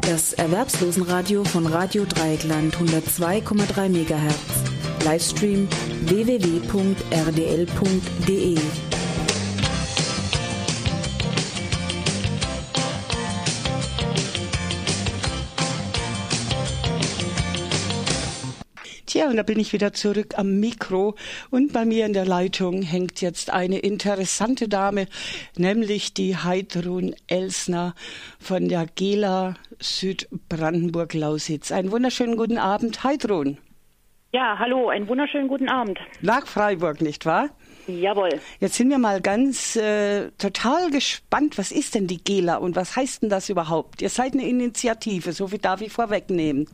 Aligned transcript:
Das 0.00 0.32
Erwerbslosenradio 0.34 1.44
von 1.44 1.66
Radio 1.66 2.04
Dreieckland 2.04 2.76
102,3 2.76 3.88
MHz. 3.88 5.04
Livestream 5.04 5.68
www.rdl.de 6.06 6.96
Und 19.28 19.36
da 19.36 19.42
bin 19.42 19.58
ich 19.58 19.72
wieder 19.72 19.92
zurück 19.92 20.34
am 20.36 20.60
Mikro 20.60 21.16
und 21.50 21.72
bei 21.72 21.84
mir 21.84 22.06
in 22.06 22.12
der 22.12 22.26
Leitung 22.26 22.82
hängt 22.82 23.20
jetzt 23.20 23.50
eine 23.50 23.78
interessante 23.78 24.68
Dame, 24.68 25.06
nämlich 25.56 26.14
die 26.14 26.36
Heidrun 26.36 27.14
Elsner 27.26 27.94
von 28.38 28.68
der 28.68 28.86
Gela 28.94 29.54
Südbrandenburg-Lausitz. 29.80 31.72
Einen 31.72 31.90
wunderschönen 31.90 32.36
guten 32.36 32.58
Abend, 32.58 33.02
Heidrun. 33.02 33.58
Ja, 34.32 34.58
hallo, 34.58 34.90
einen 34.90 35.08
wunderschönen 35.08 35.48
guten 35.48 35.68
Abend. 35.68 35.98
Nach 36.20 36.46
Freiburg, 36.46 37.00
nicht 37.00 37.26
wahr? 37.26 37.50
Jawohl. 37.88 38.40
Jetzt 38.60 38.74
sind 38.74 38.90
wir 38.90 38.98
mal 38.98 39.20
ganz 39.20 39.76
äh, 39.76 40.30
total 40.38 40.90
gespannt. 40.90 41.58
Was 41.58 41.72
ist 41.72 41.94
denn 41.94 42.06
die 42.06 42.22
Gela 42.22 42.56
und 42.56 42.76
was 42.76 42.96
heißt 42.96 43.22
denn 43.22 43.30
das 43.30 43.48
überhaupt? 43.48 44.02
Ihr 44.02 44.10
seid 44.10 44.34
eine 44.34 44.46
Initiative, 44.46 45.32
so 45.32 45.48
viel 45.48 45.58
darf 45.58 45.80
ich 45.80 45.92
vorwegnehmen. 45.92 46.68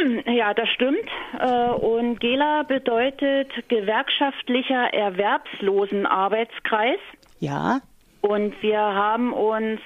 Ja, 0.26 0.54
das 0.54 0.68
stimmt. 0.70 1.04
Äh, 1.38 1.68
und 1.70 2.18
GELA 2.20 2.62
bedeutet 2.62 3.50
gewerkschaftlicher 3.68 4.92
Erwerbslosenarbeitskreis. 4.92 6.98
Ja. 7.38 7.80
Und 8.20 8.60
wir 8.62 8.78
haben 8.78 9.32
uns 9.32 9.80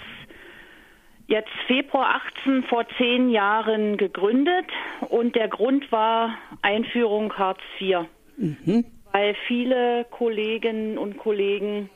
jetzt 1.26 1.50
Februar 1.66 2.20
18 2.38 2.64
vor 2.64 2.84
zehn 2.98 3.30
Jahren 3.30 3.96
gegründet 3.96 4.66
und 5.08 5.34
der 5.36 5.48
Grund 5.48 5.90
war 5.90 6.36
Einführung 6.62 7.32
Hartz 7.34 7.62
IV. 7.80 8.00
Mhm. 8.36 8.84
Weil 9.12 9.34
viele 9.46 10.04
Kolleginnen 10.10 10.98
und 10.98 11.16
Kollegen 11.18 11.88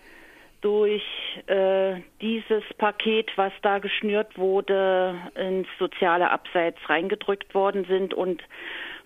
durch 0.60 1.02
äh, 1.46 2.00
dieses 2.20 2.62
Paket, 2.78 3.30
was 3.36 3.52
da 3.62 3.78
geschnürt 3.78 4.36
wurde, 4.38 5.14
ins 5.34 5.68
soziale 5.78 6.30
Abseits 6.30 6.78
reingedrückt 6.88 7.54
worden 7.54 7.84
sind 7.84 8.14
und 8.14 8.42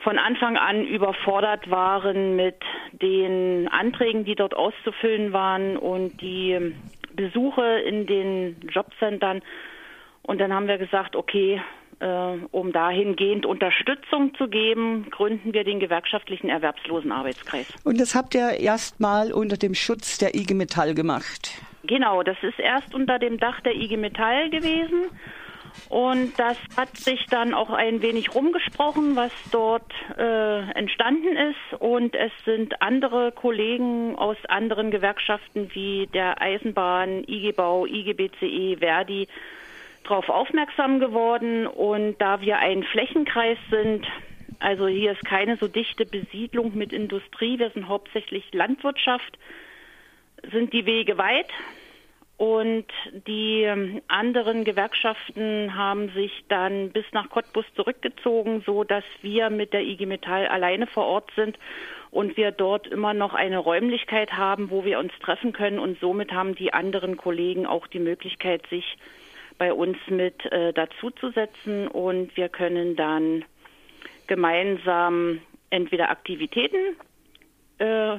von 0.00 0.19
Anfang 0.19 0.56
an 0.56 0.84
überfordert 0.84 1.70
waren 1.70 2.34
mit 2.34 2.56
den 2.92 3.69
Anträgen, 3.69 4.25
die 4.25 4.34
dort 4.34 4.55
auszufüllen 4.55 5.33
waren 5.33 5.77
und 5.77 6.20
die 6.20 6.75
Besuche 7.14 7.80
in 7.80 8.06
den 8.06 8.56
Jobcentern. 8.69 9.42
Und 10.23 10.41
dann 10.41 10.53
haben 10.53 10.69
wir 10.69 10.78
gesagt, 10.78 11.14
okay, 11.14 11.61
um 12.50 12.72
dahingehend 12.72 13.47
Unterstützung 13.47 14.34
zu 14.34 14.48
geben, 14.48 15.06
gründen 15.11 15.53
wir 15.53 15.64
den 15.64 15.81
gewerkschaftlichen 15.81 16.48
Erwerbslosenarbeitskreis. 16.48 17.72
Und 17.84 18.00
das 18.00 18.14
habt 18.14 18.34
ihr 18.34 18.58
erstmal 18.61 19.33
unter 19.33 19.56
dem 19.56 19.75
Schutz 19.75 20.19
der 20.19 20.34
IG 20.34 20.55
Metall 20.55 20.95
gemacht? 20.95 21.53
Genau, 21.84 22.23
das 22.23 22.36
ist 22.42 22.58
erst 22.58 22.95
unter 22.95 23.19
dem 23.19 23.39
Dach 23.39 23.61
der 23.61 23.75
IG 23.75 23.97
Metall 23.97 24.50
gewesen. 24.50 25.11
Und 25.89 26.39
das 26.39 26.58
hat 26.77 26.97
sich 26.97 27.27
dann 27.30 27.55
auch 27.55 27.70
ein 27.70 28.03
wenig 28.03 28.34
rumgesprochen, 28.34 29.17
was 29.17 29.33
dort 29.50 29.91
äh, 30.19 30.70
entstanden 30.73 31.36
ist. 31.36 31.80
Und 31.80 32.14
es 32.14 32.33
sind 32.45 32.83
andere 32.83 33.33
Kollegen 33.33 34.17
aus 34.17 34.36
anderen 34.48 34.91
Gewerkschaften 34.91 35.70
wie 35.75 36.08
der 36.12 36.41
Eisenbahn, 36.41 37.25
IG 37.27 37.53
Bau, 37.53 37.86
IG 37.86 38.12
BCE, 38.14 38.77
Verdi 38.78 39.28
darauf 40.05 40.28
aufmerksam 40.28 41.00
geworden. 41.00 41.67
Und 41.67 42.17
da 42.19 42.41
wir 42.41 42.58
ein 42.58 42.83
Flächenkreis 42.84 43.58
sind, 43.70 44.06
also 44.58 44.86
hier 44.86 45.12
ist 45.12 45.25
keine 45.25 45.56
so 45.56 45.69
dichte 45.69 46.06
Besiedlung 46.06 46.77
mit 46.77 46.92
Industrie, 46.92 47.58
wir 47.58 47.70
sind 47.70 47.89
hauptsächlich 47.89 48.45
Landwirtschaft, 48.52 49.39
sind 50.51 50.73
die 50.73 50.86
Wege 50.86 51.18
weit. 51.18 51.48
Und 52.36 52.86
die 53.29 53.62
ähm, 53.62 54.02
anderen 54.08 54.64
Gewerkschaften 54.64 55.77
haben 55.77 56.08
sich 56.08 56.45
dann 56.48 56.91
bis 56.91 57.05
nach 57.12 57.29
Cottbus 57.29 57.64
zurückgezogen, 57.77 58.64
so 58.67 58.83
dass 58.83 59.05
wir 59.20 59.48
mit 59.48 59.73
der 59.73 59.83
IG 59.83 60.07
Metall 60.07 60.48
alleine 60.48 60.89
vor 60.89 61.07
Ort 61.07 61.30
sind 61.36 61.57
und 62.11 62.36
wir 62.36 62.51
dort 62.51 62.89
immer 62.89 63.14
noch 63.14 63.35
eine 63.35 63.58
Räumlichkeit 63.58 64.33
haben, 64.33 64.70
wo 64.70 64.85
wir 64.85 64.98
uns 64.98 65.12
treffen 65.20 65.52
können. 65.52 65.79
Und 65.79 66.01
somit 66.01 66.33
haben 66.33 66.57
die 66.57 66.73
anderen 66.74 67.17
Kollegen 67.17 67.64
auch 67.64 67.86
die 67.86 68.01
Möglichkeit, 68.01 68.67
sich 68.68 68.96
bei 69.62 69.73
uns 69.73 69.96
mit 70.08 70.45
äh, 70.46 70.73
dazuzusetzen 70.73 71.86
und 71.86 72.36
wir 72.36 72.48
können 72.48 72.96
dann 72.96 73.45
gemeinsam 74.27 75.39
entweder 75.70 76.11
Aktivitäten 76.11 76.96
äh, 77.78 78.17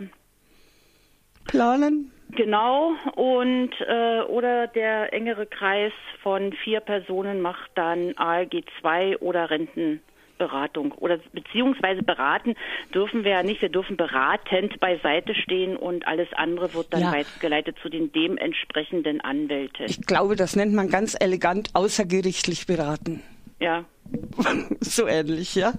planen. 1.43 2.13
Genau, 2.29 2.93
und 3.15 3.71
äh, 3.81 4.21
oder 4.21 4.67
der 4.67 5.11
engere 5.11 5.45
Kreis 5.45 5.91
von 6.21 6.53
vier 6.63 6.79
Personen 6.79 7.41
macht 7.41 7.71
dann 7.75 8.13
ALG 8.15 8.63
2 8.79 9.17
oder 9.17 9.49
Renten. 9.49 9.99
Beratung 10.47 10.91
oder 10.91 11.19
beziehungsweise 11.31 12.03
beraten 12.03 12.55
dürfen 12.93 13.23
wir 13.23 13.31
ja 13.31 13.43
nicht. 13.43 13.61
Wir 13.61 13.69
dürfen 13.69 13.95
beratend 13.95 14.79
beiseite 14.79 15.33
stehen 15.35 15.77
und 15.77 16.05
alles 16.05 16.27
andere 16.33 16.73
wird 16.73 16.93
dann 16.93 17.01
ja. 17.01 17.11
weitergeleitet 17.13 17.77
zu 17.81 17.89
den 17.89 18.11
dementsprechenden 18.11 19.21
Anwälten. 19.21 19.85
Ich 19.85 20.01
glaube, 20.01 20.35
das 20.35 20.55
nennt 20.55 20.73
man 20.73 20.89
ganz 20.89 21.15
elegant 21.19 21.69
außergerichtlich 21.73 22.67
beraten. 22.67 23.21
Ja. 23.59 23.85
so 24.81 25.07
ähnlich, 25.07 25.55
ja. 25.55 25.73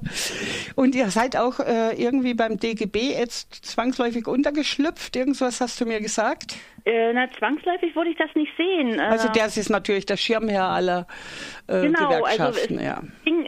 Und 0.75 0.95
ihr 0.95 1.11
seid 1.11 1.37
auch 1.37 1.61
äh, 1.61 1.93
irgendwie 2.03 2.35
beim 2.35 2.59
DGB 2.59 3.13
jetzt 3.19 3.67
zwangsläufig 3.67 4.27
untergeschlüpft. 4.27 5.15
Irgendwas 5.15 5.61
hast 5.61 5.81
du 5.81 5.85
mir 5.85 6.01
gesagt? 6.01 6.57
Äh, 6.87 7.15
na, 7.15 7.31
zwangsläufig 7.31 7.97
würde 7.97 8.11
ich 8.11 8.17
das 8.17 8.35
nicht 8.35 8.53
sehen. 8.59 9.01
Also 9.01 9.29
der 9.29 9.47
ist 9.47 9.71
natürlich 9.71 10.05
der 10.05 10.19
Schirmherr 10.19 10.65
aller 10.65 11.07
äh, 11.67 11.81
genau, 11.81 12.01
also 12.01 12.09
Gewerkschaften. 12.09 12.79
Also 12.79 12.85
ja. 12.85 13.03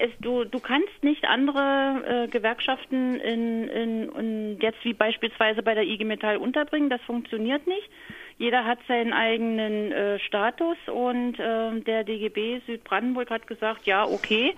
ist, 0.07 0.15
du, 0.21 0.45
du 0.45 0.59
kannst 0.59 1.03
nicht 1.03 1.25
andere 1.27 2.25
äh, 2.25 2.29
Gewerkschaften 2.29 3.21
in, 3.21 3.69
in, 3.69 4.09
in 4.13 4.59
jetzt 4.61 4.83
wie 4.85 4.95
beispielsweise 4.95 5.63
bei 5.63 5.75
der 5.75 5.85
IG 5.85 6.05
Metall 6.05 6.39
unterbringen. 6.39 6.89
Das 6.89 7.01
funktioniert 7.03 7.67
nicht. 7.67 7.91
Jeder 8.39 8.65
hat 8.65 8.79
seinen 8.89 9.13
eigenen 9.13 9.93
äh, 9.93 10.19
Status 10.21 10.77
und 10.87 11.39
äh, 11.39 11.81
der 11.81 12.05
DGB 12.05 12.61
Südbrandenburg 12.67 13.31
hat 13.31 13.47
gesagt, 13.47 13.87
ja, 13.87 14.05
okay, 14.05 14.55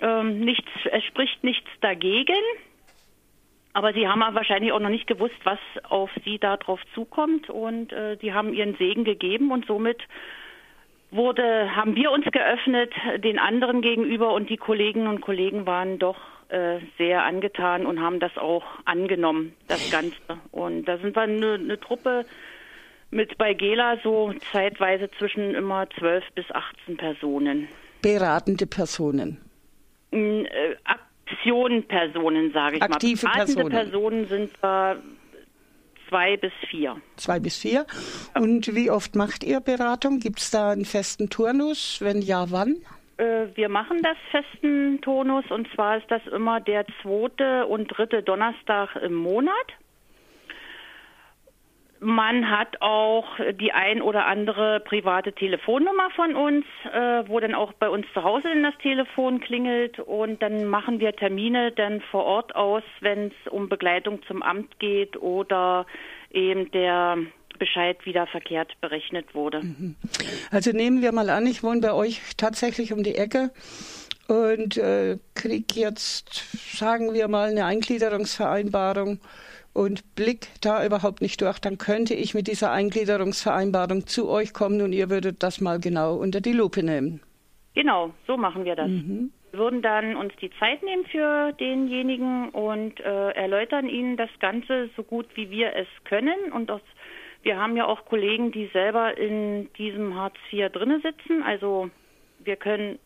ähm, 0.00 0.40
nichts, 0.40 0.68
es 0.90 1.04
spricht 1.04 1.42
nichts 1.42 1.68
dagegen. 1.80 2.34
Aber 3.72 3.92
sie 3.92 4.08
haben 4.08 4.20
wahrscheinlich 4.20 4.72
auch 4.72 4.80
noch 4.80 4.88
nicht 4.90 5.06
gewusst, 5.06 5.38
was 5.44 5.58
auf 5.84 6.10
sie 6.24 6.38
darauf 6.38 6.80
zukommt 6.94 7.48
und 7.48 7.92
äh, 7.92 8.16
die 8.16 8.32
haben 8.32 8.52
ihren 8.52 8.74
Segen 8.76 9.04
gegeben 9.04 9.52
und 9.52 9.66
somit 9.66 10.02
wurde, 11.12 11.74
haben 11.74 11.94
wir 11.96 12.10
uns 12.10 12.24
geöffnet 12.30 12.92
den 13.18 13.38
anderen 13.38 13.80
gegenüber 13.80 14.32
und 14.32 14.50
die 14.50 14.56
Kolleginnen 14.56 15.08
und 15.08 15.20
Kollegen 15.20 15.66
waren 15.66 15.98
doch 15.98 16.18
äh, 16.48 16.80
sehr 16.98 17.24
angetan 17.24 17.86
und 17.86 18.00
haben 18.00 18.18
das 18.20 18.36
auch 18.36 18.64
angenommen, 18.84 19.54
das 19.68 19.90
Ganze. 19.90 20.16
Und 20.50 20.86
da 20.86 20.98
sind 20.98 21.14
wir 21.14 21.22
eine, 21.22 21.54
eine 21.54 21.78
Truppe 21.78 22.24
mit 23.10 23.38
bei 23.38 23.54
Gela 23.54 23.98
so 24.02 24.32
zeitweise 24.52 25.10
zwischen 25.18 25.54
immer 25.54 25.88
12 25.98 26.24
bis 26.34 26.50
18 26.50 26.96
Personen. 26.96 27.68
Beratende 28.02 28.66
Personen. 28.66 29.38
Äh, 30.12 30.46
Aktionpersonen, 31.30 32.52
sage 32.52 32.76
ich 32.76 32.82
Aktive 32.82 33.26
mal. 33.26 33.40
Aktive 33.40 33.54
Personen. 33.56 33.70
Personen 33.70 34.26
sind 34.26 34.50
äh, 34.62 34.94
zwei 36.08 36.36
bis 36.36 36.52
vier. 36.68 36.96
Zwei 37.16 37.40
bis 37.40 37.58
vier. 37.58 37.86
Und 38.34 38.74
wie 38.74 38.90
oft 38.90 39.14
macht 39.14 39.44
ihr 39.44 39.60
Beratung? 39.60 40.20
Gibt 40.20 40.40
es 40.40 40.50
da 40.50 40.70
einen 40.70 40.84
festen 40.84 41.30
Turnus? 41.30 41.98
Wenn 42.00 42.20
ja, 42.22 42.50
wann? 42.50 42.76
Äh, 43.16 43.46
wir 43.54 43.68
machen 43.68 44.02
das 44.02 44.16
festen 44.30 45.00
Turnus 45.02 45.44
und 45.50 45.68
zwar 45.74 45.98
ist 45.98 46.10
das 46.10 46.22
immer 46.32 46.60
der 46.60 46.84
zweite 47.02 47.66
und 47.66 47.86
dritte 47.88 48.22
Donnerstag 48.22 48.96
im 48.96 49.14
Monat. 49.14 49.54
Man 52.02 52.50
hat 52.50 52.80
auch 52.80 53.26
die 53.60 53.72
ein 53.72 54.00
oder 54.00 54.24
andere 54.24 54.80
private 54.80 55.34
Telefonnummer 55.34 56.08
von 56.16 56.34
uns, 56.34 56.64
äh, 56.90 57.28
wo 57.28 57.40
dann 57.40 57.54
auch 57.54 57.74
bei 57.74 57.90
uns 57.90 58.06
zu 58.14 58.22
Hause 58.24 58.48
in 58.50 58.62
das 58.62 58.72
Telefon 58.78 59.40
klingelt 59.40 59.98
und 60.00 60.40
dann 60.42 60.64
machen 60.64 60.98
wir 60.98 61.14
Termine 61.14 61.72
dann 61.72 62.00
vor 62.10 62.24
Ort 62.24 62.56
aus, 62.56 62.82
wenn 63.00 63.26
es 63.26 63.52
um 63.52 63.68
Begleitung 63.68 64.22
zum 64.26 64.42
Amt 64.42 64.78
geht 64.78 65.18
oder 65.18 65.84
eben 66.30 66.70
der 66.70 67.18
Bescheid 67.58 67.98
wieder 68.06 68.26
verkehrt 68.26 68.72
berechnet 68.80 69.34
wurde. 69.34 69.60
Mhm. 69.62 69.94
Also 70.50 70.72
nehmen 70.72 71.02
wir 71.02 71.12
mal 71.12 71.28
an, 71.28 71.46
ich 71.46 71.62
wohne 71.62 71.80
bei 71.80 71.92
euch 71.92 72.22
tatsächlich 72.38 72.94
um 72.94 73.02
die 73.02 73.16
Ecke 73.16 73.50
und 74.26 74.78
äh, 74.78 75.18
kriege 75.34 75.80
jetzt, 75.80 76.76
sagen 76.78 77.12
wir 77.12 77.28
mal, 77.28 77.50
eine 77.50 77.66
Eingliederungsvereinbarung 77.66 79.20
und 79.72 80.14
blick 80.14 80.48
da 80.60 80.84
überhaupt 80.84 81.20
nicht 81.20 81.40
durch, 81.40 81.58
dann 81.58 81.78
könnte 81.78 82.14
ich 82.14 82.34
mit 82.34 82.48
dieser 82.48 82.72
Eingliederungsvereinbarung 82.72 84.06
zu 84.06 84.28
euch 84.28 84.52
kommen 84.52 84.80
und 84.82 84.92
ihr 84.92 85.10
würdet 85.10 85.42
das 85.42 85.60
mal 85.60 85.78
genau 85.78 86.16
unter 86.16 86.40
die 86.40 86.52
Lupe 86.52 86.82
nehmen. 86.82 87.20
Genau, 87.74 88.12
so 88.26 88.36
machen 88.36 88.64
wir 88.64 88.74
das. 88.74 88.88
Mhm. 88.88 89.32
Wir 89.52 89.58
würden 89.58 89.82
dann 89.82 90.16
uns 90.16 90.32
die 90.40 90.50
Zeit 90.58 90.82
nehmen 90.82 91.04
für 91.06 91.52
denjenigen 91.52 92.50
und 92.50 93.00
äh, 93.00 93.30
erläutern 93.30 93.88
ihnen 93.88 94.16
das 94.16 94.30
Ganze 94.38 94.90
so 94.96 95.02
gut 95.02 95.26
wie 95.34 95.50
wir 95.50 95.74
es 95.74 95.88
können. 96.04 96.52
Und 96.52 96.70
das, 96.70 96.80
wir 97.42 97.58
haben 97.58 97.76
ja 97.76 97.86
auch 97.86 98.04
Kollegen, 98.06 98.52
die 98.52 98.68
selber 98.72 99.16
in 99.18 99.72
diesem 99.74 100.14
Hartz 100.14 100.36
IV 100.52 100.70
drinne 100.70 101.00
sitzen. 101.00 101.42
Also 101.42 101.90
wir 102.38 102.56
können 102.56 102.98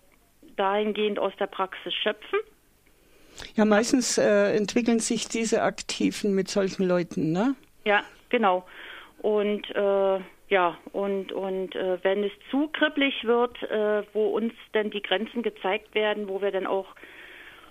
dahingehend 0.57 1.19
aus 1.19 1.33
der 1.39 1.47
Praxis 1.47 1.95
schöpfen. 1.95 2.39
Ja, 3.57 3.65
meistens 3.65 4.19
äh, 4.19 4.57
entwickeln 4.57 5.01
sich 5.01 5.29
diese 5.29 5.63
Aktiven 5.63 6.35
mit 6.35 6.49
solchen 6.49 6.87
Leuten, 6.87 7.33
ne? 7.33 7.55
Ja, 7.85 8.03
genau. 8.29 8.65
Und 9.21 9.69
äh, 9.75 10.21
ja, 10.49 10.77
und, 10.93 11.33
und 11.33 11.75
äh, 11.75 11.99
wenn 12.03 12.25
es 12.25 12.33
zu 12.51 12.69
kribbelig 12.69 13.25
wird, 13.25 13.63
äh, 13.63 14.03
wo 14.13 14.27
uns 14.27 14.53
dann 14.73 14.91
die 14.91 15.03
Grenzen 15.03 15.43
gezeigt 15.43 15.95
werden, 15.95 16.29
wo 16.29 16.43
wir 16.43 16.53
dann 16.53 16.67
auch 16.67 16.87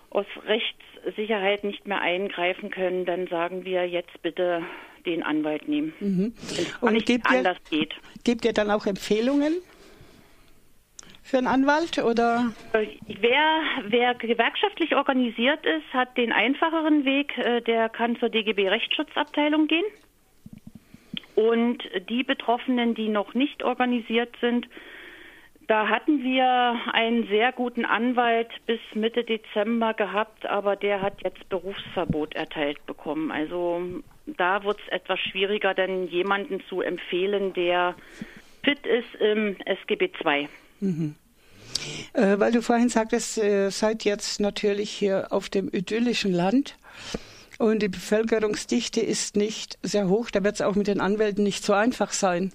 aus 0.09 0.25
Rechtssicherheit 0.45 1.63
nicht 1.63 1.87
mehr 1.87 2.01
eingreifen 2.01 2.69
können, 2.71 3.05
dann 3.05 3.27
sagen 3.27 3.65
wir 3.65 3.87
jetzt 3.87 4.21
bitte 4.21 4.61
den 5.05 5.23
Anwalt 5.23 5.67
nehmen. 5.67 5.93
Mhm. 5.99 6.33
Und 6.81 7.05
gebt 7.05 7.27
anders 7.27 7.57
ihr, 7.69 7.79
geht. 7.79 7.93
Gebt 8.23 8.45
ihr 8.45 8.53
dann 8.53 8.71
auch 8.71 8.85
Empfehlungen? 8.85 9.53
Für 11.23 11.37
einen 11.37 11.47
Anwalt 11.47 11.97
oder? 11.99 12.51
Wer, 12.73 13.61
wer 13.87 14.13
gewerkschaftlich 14.15 14.95
organisiert 14.95 15.65
ist, 15.65 15.93
hat 15.93 16.17
den 16.17 16.31
einfacheren 16.31 17.05
Weg. 17.05 17.37
Äh, 17.37 17.61
der 17.61 17.89
kann 17.89 18.17
zur 18.19 18.29
DGB 18.29 18.69
Rechtsschutzabteilung 18.69 19.67
gehen. 19.67 19.85
Und 21.35 21.83
die 22.09 22.23
Betroffenen, 22.23 22.93
die 22.93 23.09
noch 23.09 23.33
nicht 23.33 23.63
organisiert 23.63 24.35
sind, 24.39 24.67
da 25.67 25.87
hatten 25.87 26.21
wir 26.23 26.79
einen 26.91 27.25
sehr 27.27 27.53
guten 27.53 27.85
Anwalt 27.85 28.49
bis 28.65 28.79
Mitte 28.93 29.23
Dezember 29.23 29.93
gehabt, 29.93 30.45
aber 30.45 30.75
der 30.75 31.01
hat 31.01 31.23
jetzt 31.23 31.47
Berufsverbot 31.49 32.35
erteilt 32.35 32.85
bekommen. 32.85 33.31
Also 33.31 33.81
da 34.25 34.63
wird 34.63 34.79
es 34.81 34.91
etwas 34.91 35.19
schwieriger, 35.19 35.73
denn 35.73 36.07
jemanden 36.07 36.61
zu 36.67 36.81
empfehlen, 36.81 37.53
der 37.53 37.95
fit 38.63 38.85
ist 38.85 39.15
im 39.21 39.55
SGB 39.65 40.11
II. 40.23 40.49
Mhm. 40.83 41.15
Äh, 42.13 42.39
weil 42.39 42.51
du 42.51 42.61
vorhin 42.61 42.89
sagtest, 42.89 43.37
ihr 43.37 43.71
seid 43.71 44.03
jetzt 44.03 44.39
natürlich 44.39 44.91
hier 44.91 45.27
auf 45.31 45.49
dem 45.49 45.69
idyllischen 45.71 46.33
Land 46.33 46.77
und 47.57 47.81
die 47.81 47.89
Bevölkerungsdichte 47.89 48.99
ist 48.99 49.35
nicht 49.35 49.77
sehr 49.81 50.07
hoch. 50.07 50.29
Da 50.29 50.43
wird 50.43 50.55
es 50.55 50.61
auch 50.61 50.75
mit 50.75 50.87
den 50.87 50.99
Anwälten 50.99 51.43
nicht 51.43 51.63
so 51.63 51.73
einfach 51.73 52.11
sein. 52.11 52.51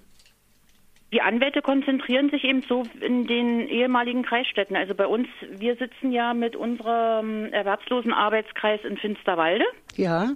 Die 1.13 1.23
Anwälte 1.23 1.63
konzentrieren 1.63 2.29
sich 2.29 2.45
eben 2.45 2.63
so 2.69 2.83
in 3.01 3.27
den 3.27 3.67
ehemaligen 3.69 4.23
Kreisstädten. 4.23 4.77
Also 4.77 4.95
bei 4.95 5.07
uns, 5.07 5.27
wir 5.51 5.77
sitzen 5.77 6.13
ja 6.13 6.35
mit 6.35 6.55
unserem 6.55 7.47
erwerbslosen 7.47 8.13
Arbeitskreis 8.13 8.81
in 8.85 8.99
Finsterwalde. 8.99 9.65
Ja. 9.97 10.33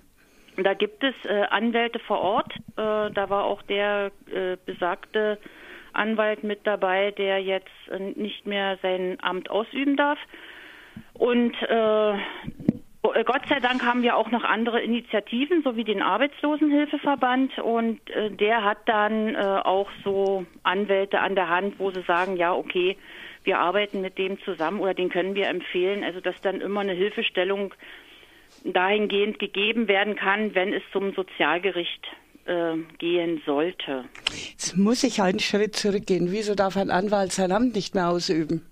Da 0.56 0.72
gibt 0.72 1.04
es 1.04 1.14
äh, 1.24 1.42
Anwälte 1.50 1.98
vor 1.98 2.20
Ort. 2.20 2.54
Äh, 2.76 3.10
da 3.12 3.28
war 3.28 3.44
auch 3.44 3.60
der 3.62 4.12
äh, 4.32 4.56
besagte 4.64 5.38
Anwalt 5.94 6.44
mit 6.44 6.66
dabei, 6.66 7.10
der 7.12 7.42
jetzt 7.42 7.68
äh, 7.90 7.98
nicht 7.98 8.46
mehr 8.46 8.78
sein 8.82 9.18
Amt 9.22 9.50
ausüben 9.50 9.96
darf. 9.96 10.18
Und 11.14 11.54
äh, 11.62 12.14
Gott 13.02 13.42
sei 13.48 13.58
Dank 13.60 13.84
haben 13.84 14.02
wir 14.02 14.16
auch 14.16 14.30
noch 14.30 14.44
andere 14.44 14.80
Initiativen, 14.80 15.62
so 15.62 15.76
wie 15.76 15.84
den 15.84 16.02
Arbeitslosenhilfeverband. 16.02 17.58
Und 17.58 17.98
äh, 18.10 18.30
der 18.30 18.64
hat 18.64 18.78
dann 18.86 19.34
äh, 19.34 19.38
auch 19.38 19.90
so 20.04 20.46
Anwälte 20.62 21.20
an 21.20 21.34
der 21.34 21.48
Hand, 21.48 21.78
wo 21.78 21.90
sie 21.90 22.02
sagen, 22.02 22.36
ja, 22.36 22.54
okay, 22.54 22.96
wir 23.44 23.58
arbeiten 23.58 24.00
mit 24.00 24.18
dem 24.18 24.40
zusammen 24.42 24.80
oder 24.80 24.94
den 24.94 25.08
können 25.08 25.34
wir 25.34 25.48
empfehlen. 25.48 26.04
Also 26.04 26.20
dass 26.20 26.40
dann 26.40 26.60
immer 26.60 26.80
eine 26.80 26.92
Hilfestellung 26.92 27.74
dahingehend 28.64 29.38
gegeben 29.38 29.88
werden 29.88 30.14
kann, 30.14 30.54
wenn 30.54 30.72
es 30.72 30.82
zum 30.92 31.12
Sozialgericht 31.12 32.06
äh, 32.46 32.76
gehen 32.98 33.40
sollte. 33.46 34.04
Jetzt 34.50 34.76
muss 34.76 35.04
ich 35.04 35.22
einen 35.22 35.40
Schritt 35.40 35.76
zurückgehen. 35.76 36.32
Wieso 36.32 36.54
darf 36.54 36.76
ein 36.76 36.90
Anwalt 36.90 37.32
sein 37.32 37.52
Amt 37.52 37.74
nicht 37.74 37.94
mehr 37.94 38.08
ausüben? 38.08 38.66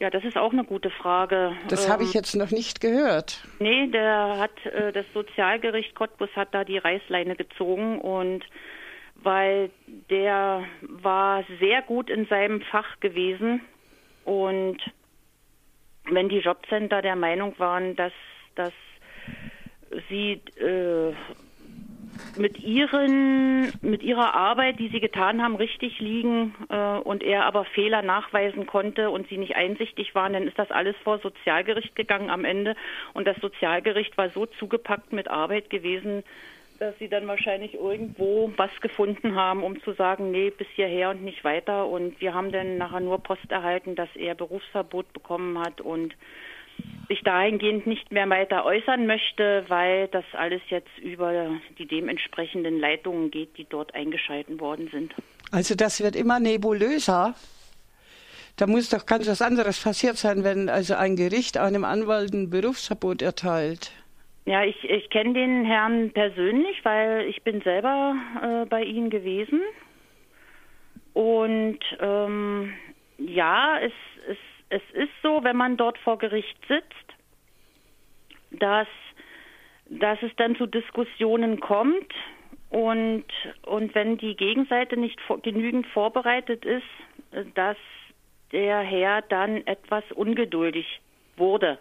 Ja, 0.00 0.10
das 0.10 0.22
ist 0.22 0.36
auch 0.36 0.52
eine 0.52 0.64
gute 0.64 0.90
Frage. 0.90 1.56
Das 1.68 1.86
ähm, 1.86 1.92
habe 1.92 2.02
ich 2.04 2.14
ähm, 2.14 2.20
jetzt 2.20 2.36
noch 2.36 2.50
nicht 2.50 2.80
gehört. 2.80 3.42
Nee, 3.58 3.88
der 3.88 4.38
hat 4.38 4.66
äh, 4.66 4.92
das 4.92 5.04
Sozialgericht 5.12 5.94
Cottbus 5.94 6.30
hat 6.36 6.54
da 6.54 6.64
die 6.64 6.78
Reißleine 6.78 7.34
gezogen 7.34 8.00
und 8.00 8.44
weil 9.16 9.70
der 10.08 10.62
war 10.82 11.44
sehr 11.58 11.82
gut 11.82 12.08
in 12.10 12.26
seinem 12.26 12.60
Fach 12.62 13.00
gewesen 13.00 13.60
und 14.24 14.78
wenn 16.04 16.28
die 16.28 16.38
Jobcenter 16.38 17.02
der 17.02 17.16
Meinung 17.16 17.58
waren, 17.58 17.96
dass 17.96 18.12
dass 18.54 18.72
sie 20.08 20.40
äh, 20.60 21.12
mit 22.36 22.58
ihren 22.62 23.72
mit 23.82 24.02
ihrer 24.02 24.34
Arbeit, 24.34 24.78
die 24.78 24.88
sie 24.88 25.00
getan 25.00 25.42
haben, 25.42 25.56
richtig 25.56 25.98
liegen 26.00 26.54
äh, 26.68 26.98
und 26.98 27.22
er 27.22 27.46
aber 27.46 27.64
Fehler 27.64 28.02
nachweisen 28.02 28.66
konnte 28.66 29.10
und 29.10 29.28
sie 29.28 29.38
nicht 29.38 29.56
einsichtig 29.56 30.14
waren, 30.14 30.32
dann 30.32 30.46
ist 30.46 30.58
das 30.58 30.70
alles 30.70 30.96
vor 31.04 31.18
Sozialgericht 31.18 31.96
gegangen 31.96 32.30
am 32.30 32.44
Ende 32.44 32.76
und 33.14 33.26
das 33.26 33.36
Sozialgericht 33.38 34.16
war 34.16 34.30
so 34.30 34.46
zugepackt 34.46 35.12
mit 35.12 35.28
Arbeit 35.28 35.70
gewesen, 35.70 36.22
dass 36.78 36.96
sie 36.98 37.08
dann 37.08 37.26
wahrscheinlich 37.26 37.74
irgendwo 37.74 38.52
was 38.56 38.70
gefunden 38.80 39.34
haben, 39.34 39.62
um 39.62 39.82
zu 39.82 39.92
sagen, 39.94 40.30
nee, 40.30 40.50
bis 40.50 40.68
hierher 40.74 41.10
und 41.10 41.22
nicht 41.22 41.42
weiter. 41.42 41.86
Und 41.86 42.20
wir 42.20 42.34
haben 42.34 42.52
dann 42.52 42.78
nachher 42.78 43.00
nur 43.00 43.18
Post 43.22 43.50
erhalten, 43.50 43.96
dass 43.96 44.08
er 44.14 44.34
Berufsverbot 44.34 45.12
bekommen 45.12 45.58
hat 45.58 45.80
und 45.80 46.14
sich 47.08 47.22
dahingehend 47.22 47.86
nicht 47.86 48.12
mehr 48.12 48.28
weiter 48.28 48.64
äußern 48.64 49.06
möchte, 49.06 49.64
weil 49.68 50.08
das 50.08 50.24
alles 50.32 50.60
jetzt 50.68 50.96
über 50.98 51.58
die 51.78 51.86
dementsprechenden 51.86 52.78
Leitungen 52.78 53.30
geht, 53.30 53.56
die 53.56 53.64
dort 53.64 53.94
eingeschalten 53.94 54.60
worden 54.60 54.88
sind. 54.92 55.14
Also 55.50 55.74
das 55.74 56.02
wird 56.02 56.14
immer 56.16 56.38
nebulöser. 56.38 57.34
Da 58.56 58.66
muss 58.66 58.90
doch 58.90 59.06
ganz 59.06 59.28
was 59.28 59.40
anderes 59.40 59.82
passiert 59.82 60.16
sein, 60.16 60.44
wenn 60.44 60.68
also 60.68 60.94
ein 60.94 61.16
Gericht 61.16 61.56
einem 61.56 61.84
Anwalt 61.84 62.32
ein 62.34 62.50
Berufsverbot 62.50 63.22
erteilt. 63.22 63.92
Ja, 64.46 64.64
ich, 64.64 64.82
ich 64.84 65.10
kenne 65.10 65.34
den 65.34 65.64
Herrn 65.64 66.10
persönlich, 66.10 66.82
weil 66.82 67.26
ich 67.28 67.42
bin 67.42 67.60
selber 67.62 68.16
äh, 68.42 68.66
bei 68.66 68.82
ihm 68.82 69.10
gewesen. 69.10 69.60
Und 71.12 71.78
ähm, 72.00 72.72
ja, 73.18 73.78
es, 73.80 73.92
es 74.28 74.38
es 74.70 74.82
ist 74.92 75.12
so, 75.22 75.42
wenn 75.44 75.56
man 75.56 75.76
dort 75.76 75.98
vor 75.98 76.18
Gericht 76.18 76.58
sitzt, 76.68 76.94
dass, 78.50 78.88
dass 79.86 80.22
es 80.22 80.30
dann 80.36 80.56
zu 80.56 80.66
Diskussionen 80.66 81.60
kommt 81.60 82.12
und, 82.70 83.24
und 83.62 83.94
wenn 83.94 84.18
die 84.18 84.36
Gegenseite 84.36 84.96
nicht 84.96 85.20
vor, 85.22 85.40
genügend 85.40 85.86
vorbereitet 85.88 86.64
ist, 86.64 86.86
dass 87.54 87.76
der 88.52 88.80
Herr 88.80 89.22
dann 89.22 89.66
etwas 89.66 90.04
ungeduldig 90.14 91.00
wurde. 91.36 91.78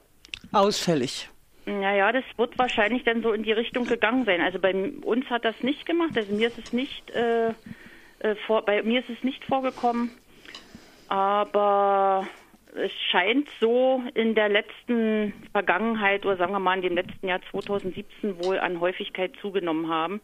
Ausfällig. 0.52 1.30
Naja, 1.66 2.14
das 2.14 2.24
wird 2.38 2.58
wahrscheinlich 2.58 3.04
dann 3.04 3.22
so 3.22 3.34
in 3.34 3.44
die 3.44 3.52
Richtung 3.52 3.86
gegangen 3.86 4.24
sein. 4.24 4.40
Also 4.40 4.60
bei 4.60 4.74
uns 4.74 5.30
hat 5.30 5.44
das 5.44 5.62
nicht 5.62 5.86
gemacht. 5.86 6.12
Also 6.16 6.34
mir 6.34 6.48
ist 6.48 6.58
es 6.58 6.72
nicht, 6.72 7.10
äh, 7.12 7.50
äh, 7.50 8.36
vor, 8.46 8.64
bei 8.64 8.82
mir 8.84 9.02
ist 9.02 9.10
es 9.10 9.22
nicht 9.24 9.44
vorgekommen. 9.44 10.12
Aber 11.10 12.26
es 12.78 12.92
scheint 13.10 13.50
so 13.60 14.02
in 14.14 14.36
der 14.36 14.50
letzten 14.50 15.34
Vergangenheit 15.52 16.26
oder 16.26 16.38
sagen 16.38 16.54
wir 16.54 16.60
mal 16.60 16.76
in 16.76 16.84
dem 16.84 16.96
letzten 16.96 17.28
Jahr 17.28 17.42
2017 17.52 18.44
wohl 18.44 18.60
an 18.60 18.80
Häufigkeit 18.80 19.34
zugenommen 19.42 19.90
haben. 19.90 20.22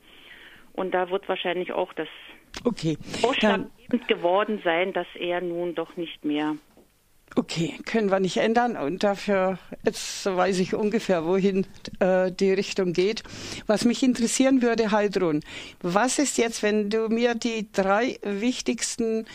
Und 0.73 0.93
da 0.93 1.09
wird 1.09 1.27
wahrscheinlich 1.29 1.71
auch 1.71 1.93
das 1.93 2.07
okay. 2.63 2.97
ausschlaggebend 3.21 4.07
geworden 4.07 4.61
sein, 4.63 4.93
dass 4.93 5.07
er 5.19 5.41
nun 5.41 5.75
doch 5.75 5.97
nicht 5.97 6.25
mehr. 6.25 6.55
Okay, 7.35 7.79
können 7.85 8.11
wir 8.11 8.19
nicht 8.19 8.37
ändern 8.37 8.77
und 8.77 9.03
dafür, 9.03 9.57
jetzt 9.83 10.23
weiß 10.25 10.59
ich 10.59 10.75
ungefähr, 10.75 11.25
wohin 11.25 11.65
äh, 11.99 12.31
die 12.31 12.53
Richtung 12.53 12.93
geht. 12.93 13.23
Was 13.65 13.85
mich 13.85 14.03
interessieren 14.03 14.61
würde, 14.61 14.91
Heidrun, 14.91 15.39
was 15.81 16.19
ist 16.19 16.37
jetzt, 16.37 16.61
wenn 16.61 16.91
du 16.91 17.09
mir 17.09 17.33
die 17.33 17.71
drei 17.71 18.19
wichtigsten 18.21 19.25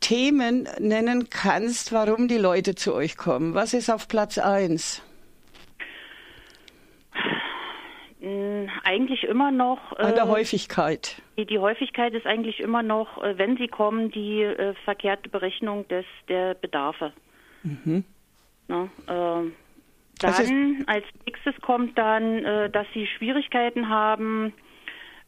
Themen 0.00 0.68
nennen 0.78 1.28
kannst, 1.30 1.92
warum 1.92 2.28
die 2.28 2.38
Leute 2.38 2.74
zu 2.74 2.94
euch 2.94 3.16
kommen. 3.16 3.54
Was 3.54 3.74
ist 3.74 3.90
auf 3.90 4.08
Platz 4.08 4.38
1? 4.38 5.02
Hm, 8.20 8.68
eigentlich 8.82 9.24
immer 9.24 9.50
noch. 9.50 9.92
An 9.96 10.14
der 10.14 10.24
äh, 10.24 10.28
Häufigkeit. 10.28 11.22
Die, 11.36 11.46
die, 11.46 11.58
Häufigkeit 11.58 12.14
ist 12.14 12.26
eigentlich 12.26 12.58
immer 12.60 12.82
noch, 12.82 13.22
äh, 13.22 13.38
wenn 13.38 13.56
sie 13.56 13.68
kommen, 13.68 14.10
die 14.10 14.42
äh, 14.42 14.74
verkehrte 14.84 15.28
Berechnung 15.28 15.86
des, 15.88 16.04
der 16.28 16.54
Bedarfe. 16.54 17.12
Mhm. 17.62 18.04
Na, 18.66 18.88
äh, 19.06 19.50
dann 20.20 20.84
als 20.86 21.04
nächstes 21.26 21.54
kommt 21.60 21.96
dann, 21.96 22.44
äh, 22.44 22.70
dass 22.70 22.86
sie 22.92 23.06
Schwierigkeiten 23.06 23.88
haben, 23.88 24.52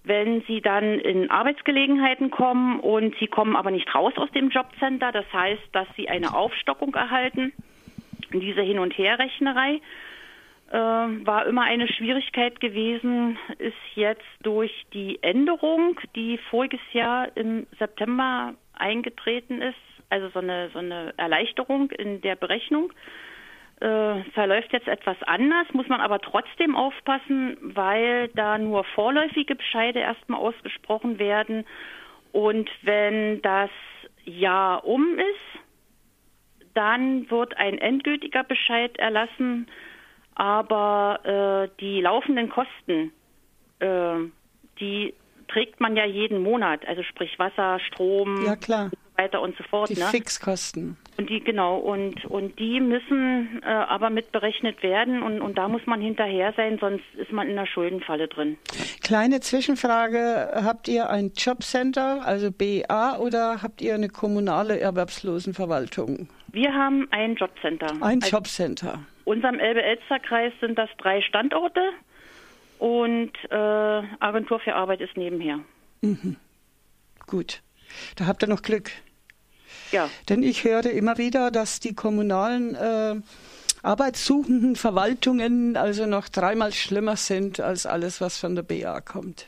wenn 0.05 0.43
sie 0.43 0.61
dann 0.61 0.99
in 0.99 1.31
Arbeitsgelegenheiten 1.31 2.31
kommen 2.31 2.81
und 2.81 3.15
sie 3.19 3.27
kommen 3.27 3.57
aber 3.57 3.71
nicht 3.71 3.95
raus 3.95 4.13
aus 4.17 4.31
dem 4.33 4.49
Jobcenter, 4.49 5.13
das 5.13 5.31
heißt, 5.33 5.63
dass 5.73 5.87
sie 5.97 6.09
eine 6.09 6.35
Aufstockung 6.35 6.95
erhalten, 6.95 7.53
diese 8.33 8.63
Hin- 8.63 8.79
und 8.79 8.97
Herrechnerei 8.97 9.81
äh, 10.71 10.77
war 10.77 11.47
immer 11.47 11.63
eine 11.63 11.89
Schwierigkeit 11.89 12.61
gewesen, 12.61 13.39
ist 13.59 13.75
jetzt 13.95 14.25
durch 14.43 14.73
die 14.95 15.23
Änderung, 15.23 15.99
die 16.15 16.39
voriges 16.49 16.81
Jahr 16.93 17.29
im 17.37 17.67
September 17.79 18.55
eingetreten 18.75 19.61
ist, 19.61 19.77
also 20.09 20.29
so 20.31 20.39
eine, 20.39 20.71
so 20.73 20.79
eine 20.79 21.13
Erleichterung 21.17 21.91
in 21.91 22.21
der 22.21 22.37
Berechnung, 22.37 22.93
äh, 23.81 24.23
verläuft 24.35 24.73
jetzt 24.73 24.89
etwas 24.89 25.17
anders, 25.23 25.67
muss 25.73 25.89
man 25.89 26.01
aber 26.01 26.21
trotzdem 26.21 26.77
aufpassen, 26.77 27.57
weil 27.61 28.29
da 28.29 28.59
nur 28.59 28.85
vorläufige 28.85 29.55
Bescheide 29.55 30.01
erstmal 30.01 30.41
ausgesprochen 30.41 31.19
werden. 31.19 31.65
Und 32.33 32.71
wenn 32.83 33.41
das 33.43 33.71
Jahr 34.25 34.85
um 34.85 35.19
ist, 35.19 35.63
dann 36.75 37.31
wird 37.31 37.57
ein 37.57 37.79
endgültiger 37.79 38.45
Bescheid 38.45 38.97
erlassen, 38.99 39.67
aber 40.35 41.69
äh, 41.73 41.81
die 41.81 42.01
laufenden 42.01 42.49
Kosten, 42.51 43.13
äh, 43.81 44.17
die 44.79 45.15
trägt 45.53 45.81
man 45.81 45.97
ja 45.97 46.05
jeden 46.05 46.43
Monat, 46.43 46.87
also 46.87 47.03
sprich 47.03 47.39
Wasser, 47.39 47.79
Strom, 47.81 48.45
ja, 48.45 48.57
klar 48.57 48.91
weiter 49.21 49.41
und 49.43 49.57
so 49.57 49.65
fort. 49.65 49.91
Die 49.91 49.99
ne? 49.99 50.07
Fixkosten. 50.07 50.97
Und 51.19 51.29
die, 51.29 51.41
genau, 51.41 51.77
und, 51.77 52.25
und 52.25 52.59
die 52.59 52.81
müssen 52.81 53.61
äh, 53.63 53.67
aber 53.67 54.09
mitberechnet 54.09 54.83
werden 54.83 55.23
und, 55.23 55.41
und 55.43 55.59
da 55.59 55.69
muss 55.69 55.83
man 55.87 56.01
hinterher 56.01 56.55
sein, 56.57 56.79
sonst 56.81 57.05
ist 57.17 57.31
man 57.31 57.49
in 57.49 57.57
der 57.57 57.67
Schuldenfalle 57.67 58.29
drin. 58.29 58.57
Kleine 59.03 59.41
Zwischenfrage, 59.41 60.51
habt 60.65 60.89
ihr 60.89 61.11
ein 61.11 61.33
Jobcenter, 61.37 62.23
also 62.25 62.51
BA, 62.51 63.19
oder 63.19 63.63
habt 63.63 63.83
ihr 63.83 63.95
eine 63.95 64.09
kommunale 64.09 64.81
Erwerbslosenverwaltung? 64.81 66.29
Wir 66.53 66.73
haben 66.73 67.07
ein 67.11 67.35
Jobcenter. 67.35 67.93
Ein 68.01 68.23
also 68.23 68.37
Jobcenter. 68.37 69.01
Unserem 69.25 69.59
Elbe-Elster-Kreis 69.59 70.53
sind 70.61 70.79
das 70.79 70.89
drei 70.99 71.21
Standorte 71.21 71.83
und 72.81 73.33
äh, 73.51 74.03
Agentur 74.21 74.59
für 74.59 74.75
Arbeit 74.75 75.03
ist 75.03 75.17
nebenher. 75.17 75.61
Mhm. 76.01 76.37
Gut, 77.27 77.63
da 78.17 78.27
habt 78.27 78.43
ihr 78.43 78.49
noch 78.49 78.63
Glück. 78.63 78.91
Ja. 79.93 80.09
Denn 80.29 80.43
ich 80.43 80.65
höre 80.65 80.87
immer 80.87 81.19
wieder, 81.19 81.51
dass 81.51 81.81
die 81.81 81.95
kommunalen 81.95 82.75
äh, 82.75 83.17
arbeitssuchenden 83.83 84.77
Verwaltungen 84.77 85.77
also 85.77 86.07
noch 86.07 86.29
dreimal 86.29 86.73
schlimmer 86.73 87.17
sind 87.17 87.61
als 87.61 87.85
alles, 87.85 88.21
was 88.21 88.39
von 88.39 88.55
der 88.55 88.63
BA 88.63 89.01
kommt. 89.03 89.47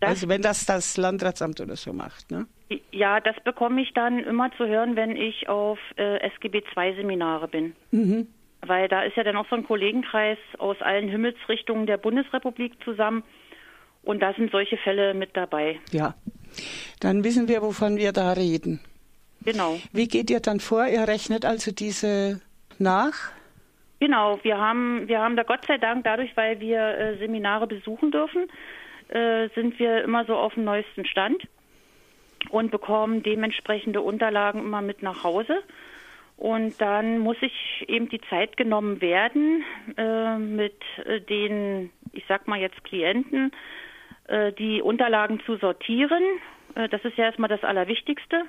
Das 0.00 0.10
also 0.10 0.28
wenn 0.28 0.42
das 0.42 0.64
das 0.64 0.96
Landratsamt 0.96 1.60
oder 1.60 1.76
so 1.76 1.92
macht, 1.92 2.30
ne? 2.30 2.46
Ja, 2.92 3.20
das 3.20 3.36
bekomme 3.44 3.82
ich 3.82 3.92
dann 3.94 4.20
immer 4.20 4.50
zu 4.56 4.66
hören, 4.66 4.96
wenn 4.96 5.16
ich 5.16 5.48
auf 5.48 5.78
äh, 5.96 6.18
SGB 6.30 6.62
II 6.76 6.94
Seminare 6.96 7.48
bin. 7.48 7.74
Mhm. 7.90 8.28
Weil 8.66 8.88
da 8.88 9.02
ist 9.02 9.16
ja 9.16 9.22
dann 9.22 9.36
auch 9.36 9.48
so 9.48 9.56
ein 9.56 9.64
Kollegenkreis 9.64 10.38
aus 10.58 10.80
allen 10.80 11.08
Himmelsrichtungen 11.08 11.86
der 11.86 11.96
Bundesrepublik 11.96 12.72
zusammen. 12.84 13.22
Und 14.02 14.20
da 14.20 14.32
sind 14.34 14.50
solche 14.50 14.76
Fälle 14.78 15.14
mit 15.14 15.36
dabei. 15.36 15.78
Ja, 15.92 16.14
dann 17.00 17.24
wissen 17.24 17.48
wir, 17.48 17.62
wovon 17.62 17.96
wir 17.96 18.12
da 18.12 18.32
reden. 18.32 18.80
Genau. 19.44 19.78
Wie 19.92 20.08
geht 20.08 20.30
ihr 20.30 20.40
dann 20.40 20.60
vor? 20.60 20.86
Ihr 20.86 21.06
rechnet 21.06 21.44
also 21.44 21.70
diese 21.72 22.40
nach? 22.78 23.32
Genau, 24.00 24.38
wir 24.42 24.58
haben, 24.58 25.08
wir 25.08 25.20
haben 25.20 25.36
da 25.36 25.42
Gott 25.42 25.64
sei 25.66 25.78
Dank 25.78 26.04
dadurch, 26.04 26.36
weil 26.36 26.60
wir 26.60 26.80
äh, 26.80 27.18
Seminare 27.18 27.66
besuchen 27.66 28.10
dürfen, 28.10 28.48
äh, 29.08 29.48
sind 29.54 29.78
wir 29.78 30.04
immer 30.04 30.24
so 30.24 30.36
auf 30.36 30.54
dem 30.54 30.64
neuesten 30.64 31.04
Stand 31.04 31.42
und 32.50 32.70
bekommen 32.70 33.22
dementsprechende 33.22 34.00
Unterlagen 34.00 34.60
immer 34.60 34.82
mit 34.82 35.02
nach 35.02 35.24
Hause. 35.24 35.62
Und 36.38 36.80
dann 36.80 37.18
muss 37.18 37.36
ich 37.40 37.84
eben 37.88 38.08
die 38.08 38.20
Zeit 38.30 38.56
genommen 38.56 39.00
werden, 39.00 39.64
äh, 39.96 40.38
mit 40.38 40.80
äh, 41.04 41.20
den, 41.20 41.90
ich 42.12 42.24
sag 42.28 42.46
mal 42.46 42.60
jetzt 42.60 42.82
Klienten, 42.84 43.50
äh, 44.28 44.52
die 44.52 44.80
Unterlagen 44.80 45.40
zu 45.46 45.56
sortieren. 45.56 46.22
Äh, 46.76 46.88
das 46.90 47.04
ist 47.04 47.16
ja 47.16 47.24
erstmal 47.24 47.48
das 47.48 47.64
Allerwichtigste, 47.64 48.44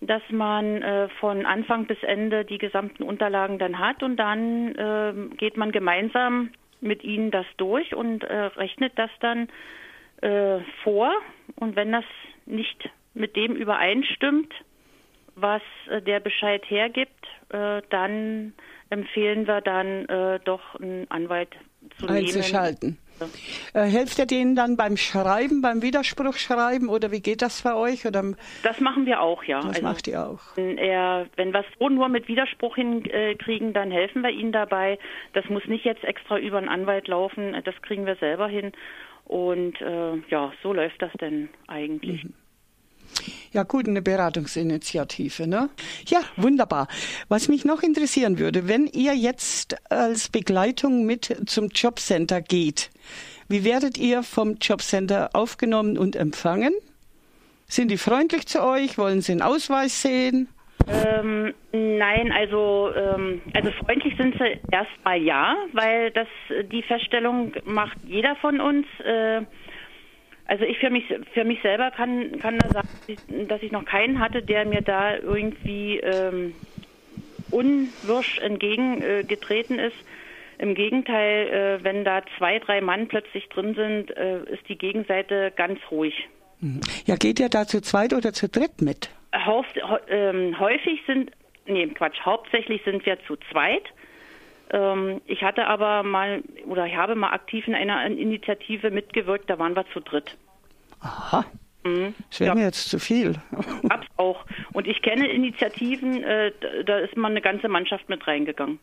dass 0.00 0.22
man 0.30 0.82
äh, 0.82 1.08
von 1.20 1.46
Anfang 1.46 1.86
bis 1.86 2.02
Ende 2.02 2.44
die 2.44 2.58
gesamten 2.58 3.04
Unterlagen 3.04 3.60
dann 3.60 3.78
hat 3.78 4.02
und 4.02 4.16
dann 4.16 4.74
ähm, 4.76 5.36
geht 5.36 5.56
man 5.56 5.70
gemeinsam 5.70 6.50
mit 6.80 7.04
ihnen 7.04 7.30
das 7.30 7.46
durch 7.58 7.94
und 7.94 8.24
rechnet 8.24 8.98
das 8.98 9.10
dann 9.20 9.46
vor. 10.82 11.12
Und 11.54 11.76
wenn 11.76 11.92
das 11.92 12.04
nicht 12.44 12.90
mit 13.14 13.36
dem 13.36 13.54
übereinstimmt, 13.54 14.52
was 15.34 15.62
der 16.06 16.20
Bescheid 16.20 16.62
hergibt, 16.68 17.26
dann 17.48 18.54
empfehlen 18.90 19.46
wir 19.46 19.60
dann 19.60 20.06
doch 20.44 20.74
einen 20.80 21.10
Anwalt 21.10 21.50
zu 21.98 22.06
einzuschalten. 22.06 22.90
Nehmen. 22.90 23.02
Äh, 23.74 23.84
helft 23.84 24.18
ihr 24.18 24.26
denen 24.26 24.56
dann 24.56 24.76
beim 24.76 24.96
Schreiben, 24.96 25.62
beim 25.62 25.82
Widerspruch 25.82 26.34
schreiben 26.34 26.88
oder 26.88 27.10
wie 27.10 27.20
geht 27.20 27.42
das 27.42 27.62
bei 27.62 27.74
euch? 27.74 28.06
Oder? 28.06 28.34
Das 28.62 28.80
machen 28.80 29.06
wir 29.06 29.20
auch, 29.20 29.44
ja. 29.44 29.58
Das 29.58 29.76
also, 29.76 29.82
macht 29.82 30.08
ihr 30.08 30.26
auch. 30.26 30.40
Wenn, 30.56 30.78
er, 30.78 31.26
wenn 31.36 31.52
wir 31.52 31.60
es 31.60 31.66
so 31.78 31.88
nur 31.88 32.08
mit 32.08 32.28
Widerspruch 32.28 32.76
hinkriegen, 32.76 33.70
äh, 33.70 33.72
dann 33.72 33.90
helfen 33.90 34.22
wir 34.22 34.30
ihnen 34.30 34.52
dabei. 34.52 34.98
Das 35.32 35.48
muss 35.48 35.64
nicht 35.66 35.84
jetzt 35.84 36.04
extra 36.04 36.38
über 36.38 36.58
einen 36.58 36.68
Anwalt 36.68 37.08
laufen, 37.08 37.56
das 37.64 37.74
kriegen 37.82 38.06
wir 38.06 38.16
selber 38.16 38.48
hin. 38.48 38.72
Und 39.24 39.80
äh, 39.80 40.16
ja, 40.28 40.52
so 40.62 40.72
läuft 40.72 41.00
das 41.00 41.12
denn 41.20 41.48
eigentlich. 41.68 42.24
Mhm. 42.24 42.34
Ja 43.52 43.64
gut, 43.64 43.86
eine 43.86 44.00
Beratungsinitiative, 44.00 45.46
ne? 45.46 45.68
Ja, 46.06 46.20
wunderbar. 46.36 46.88
Was 47.28 47.48
mich 47.48 47.66
noch 47.66 47.82
interessieren 47.82 48.38
würde, 48.38 48.66
wenn 48.66 48.86
ihr 48.86 49.14
jetzt 49.14 49.76
als 49.90 50.30
Begleitung 50.30 51.04
mit 51.04 51.36
zum 51.46 51.68
Jobcenter 51.68 52.40
geht, 52.40 52.90
wie 53.48 53.64
werdet 53.64 53.98
ihr 53.98 54.22
vom 54.22 54.54
Jobcenter 54.54 55.30
aufgenommen 55.34 55.98
und 55.98 56.16
empfangen? 56.16 56.72
Sind 57.66 57.90
die 57.90 57.98
freundlich 57.98 58.46
zu 58.46 58.62
euch? 58.62 58.96
Wollen 58.96 59.20
sie 59.20 59.32
einen 59.32 59.42
Ausweis 59.42 60.00
sehen? 60.00 60.48
Ähm, 60.88 61.52
nein, 61.72 62.32
also 62.32 62.90
ähm, 62.96 63.40
also 63.54 63.70
freundlich 63.84 64.16
sind 64.16 64.34
sie 64.38 64.58
erstmal 64.70 65.20
ja, 65.20 65.56
weil 65.72 66.10
das 66.10 66.26
die 66.70 66.82
Feststellung 66.82 67.52
macht 67.64 67.98
jeder 68.04 68.34
von 68.36 68.60
uns. 68.60 68.86
Äh, 69.04 69.42
also 70.46 70.64
ich 70.64 70.78
für 70.78 70.90
mich 70.90 71.04
für 71.32 71.44
mich 71.44 71.62
selber 71.62 71.90
kann 71.90 72.38
kann 72.38 72.58
da 72.58 72.68
sagen, 72.68 73.48
dass 73.48 73.62
ich 73.62 73.72
noch 73.72 73.84
keinen 73.84 74.18
hatte, 74.18 74.42
der 74.42 74.64
mir 74.64 74.82
da 74.82 75.16
irgendwie 75.16 75.98
ähm, 75.98 76.54
unwirsch 77.50 78.38
entgegengetreten 78.38 79.78
äh, 79.78 79.88
ist. 79.88 79.96
Im 80.58 80.74
Gegenteil, 80.74 81.48
äh, 81.48 81.84
wenn 81.84 82.04
da 82.04 82.22
zwei, 82.38 82.58
drei 82.58 82.80
Mann 82.80 83.08
plötzlich 83.08 83.48
drin 83.48 83.74
sind, 83.74 84.16
äh, 84.16 84.44
ist 84.44 84.68
die 84.68 84.78
Gegenseite 84.78 85.52
ganz 85.54 85.80
ruhig. 85.90 86.28
Mhm. 86.60 86.80
Ja, 87.04 87.16
geht 87.16 87.40
ihr 87.40 87.48
da 87.48 87.66
zu 87.66 87.80
zweit 87.80 88.12
oder 88.12 88.32
zu 88.32 88.48
dritt 88.48 88.80
mit? 88.80 89.10
Hauf, 89.34 89.66
ähm, 90.08 90.58
häufig 90.58 91.00
sind, 91.06 91.32
nee, 91.66 91.86
Quatsch, 91.88 92.20
hauptsächlich 92.24 92.82
sind 92.84 93.04
wir 93.06 93.18
zu 93.26 93.36
zweit. 93.50 93.84
Ähm, 94.72 95.20
ich 95.26 95.42
hatte 95.42 95.66
aber 95.66 96.02
mal 96.02 96.42
oder 96.66 96.86
ich 96.86 96.96
habe 96.96 97.14
mal 97.14 97.30
aktiv 97.30 97.66
in 97.68 97.74
einer 97.74 98.04
Initiative 98.06 98.90
mitgewirkt, 98.90 99.48
da 99.48 99.58
waren 99.58 99.76
wir 99.76 99.84
zu 99.92 100.00
dritt. 100.00 100.36
Aha. 101.00 101.44
Mhm. 101.84 102.14
Das 102.30 102.40
wäre 102.40 102.48
ja. 102.50 102.54
mir 102.54 102.64
jetzt 102.64 102.88
zu 102.88 102.98
viel. 102.98 103.34
Gab's 103.88 104.06
auch. 104.16 104.44
Und 104.72 104.86
ich 104.86 105.02
kenne 105.02 105.28
Initiativen, 105.28 106.22
äh, 106.22 106.52
da 106.86 106.98
ist 106.98 107.16
mal 107.16 107.30
eine 107.30 107.42
ganze 107.42 107.68
Mannschaft 107.68 108.08
mit 108.08 108.26
reingegangen. 108.26 108.78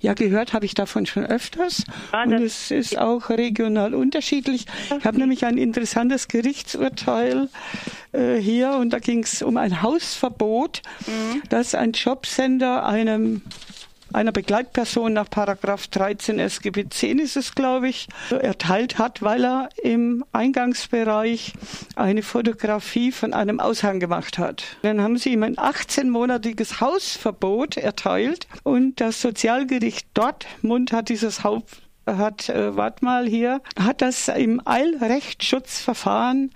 Ja, 0.00 0.14
gehört 0.14 0.52
habe 0.52 0.64
ich 0.64 0.74
davon 0.74 1.06
schon 1.06 1.24
öfters. 1.24 1.84
Ja, 2.12 2.24
und 2.24 2.32
es 2.32 2.70
ist 2.72 2.98
auch 2.98 3.30
regional 3.30 3.94
unterschiedlich. 3.94 4.66
Ich 4.98 5.04
habe 5.04 5.18
nämlich 5.18 5.44
ein 5.44 5.56
interessantes 5.56 6.26
Gerichtsurteil 6.26 7.48
äh, 8.12 8.36
hier 8.36 8.72
und 8.72 8.92
da 8.92 8.98
ging 8.98 9.22
es 9.22 9.40
um 9.40 9.56
ein 9.56 9.80
Hausverbot, 9.80 10.82
mhm. 11.06 11.42
das 11.48 11.76
ein 11.76 11.92
Jobcenter 11.92 12.86
einem 12.86 13.42
einer 14.12 14.32
Begleitperson 14.32 15.12
nach 15.12 15.28
Paragraph 15.30 15.86
13 15.88 16.38
SGB 16.38 16.88
10 16.88 17.18
ist 17.18 17.36
es, 17.36 17.54
glaube 17.54 17.88
ich, 17.88 18.08
erteilt 18.30 18.98
hat, 18.98 19.22
weil 19.22 19.44
er 19.44 19.68
im 19.82 20.24
Eingangsbereich 20.32 21.52
eine 21.96 22.22
Fotografie 22.22 23.12
von 23.12 23.32
einem 23.34 23.60
Aushang 23.60 24.00
gemacht 24.00 24.38
hat. 24.38 24.64
Dann 24.82 25.00
haben 25.00 25.18
sie 25.18 25.32
ihm 25.32 25.42
ein 25.42 25.56
18-monatiges 25.56 26.80
Hausverbot 26.80 27.76
erteilt 27.76 28.48
und 28.62 29.00
das 29.00 29.20
Sozialgericht 29.20 30.08
Dortmund 30.14 30.92
hat 30.92 31.08
dieses 31.08 31.44
Haupt 31.44 31.82
hat, 32.06 32.48
äh, 32.48 32.74
wart 32.74 33.02
mal 33.02 33.26
hier, 33.26 33.60
hat 33.78 34.00
das 34.00 34.28
im 34.28 34.62
Eilrechtsschutzverfahren 34.64 36.52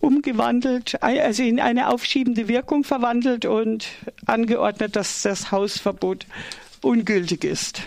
umgewandelt, 0.00 1.02
also 1.02 1.42
in 1.42 1.60
eine 1.60 1.88
aufschiebende 1.88 2.48
Wirkung 2.48 2.84
verwandelt 2.84 3.44
und 3.44 3.88
angeordnet, 4.26 4.94
dass 4.94 5.22
das 5.22 5.50
Hausverbot 5.50 6.26
ungültig 6.82 7.44
ist. 7.44 7.82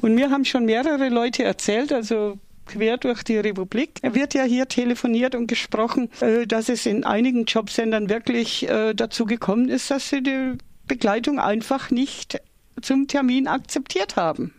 Und 0.00 0.14
mir 0.14 0.30
haben 0.30 0.44
schon 0.44 0.64
mehrere 0.64 1.08
Leute 1.08 1.44
erzählt, 1.44 1.92
also 1.92 2.38
quer 2.66 2.98
durch 2.98 3.22
die 3.22 3.38
Republik. 3.38 4.00
Wird 4.02 4.34
ja 4.34 4.44
hier 4.44 4.68
telefoniert 4.68 5.34
und 5.34 5.46
gesprochen, 5.46 6.10
äh, 6.20 6.46
dass 6.46 6.68
es 6.68 6.86
in 6.86 7.04
einigen 7.04 7.44
Jobcentern 7.44 8.08
wirklich 8.08 8.68
äh, 8.68 8.94
dazu 8.94 9.24
gekommen 9.24 9.68
ist, 9.68 9.90
dass 9.90 10.10
sie 10.10 10.22
die 10.22 10.58
Begleitung 10.86 11.38
einfach 11.38 11.90
nicht 11.90 12.40
zum 12.80 13.08
Termin 13.08 13.48
akzeptiert 13.48 14.16
haben. 14.16 14.54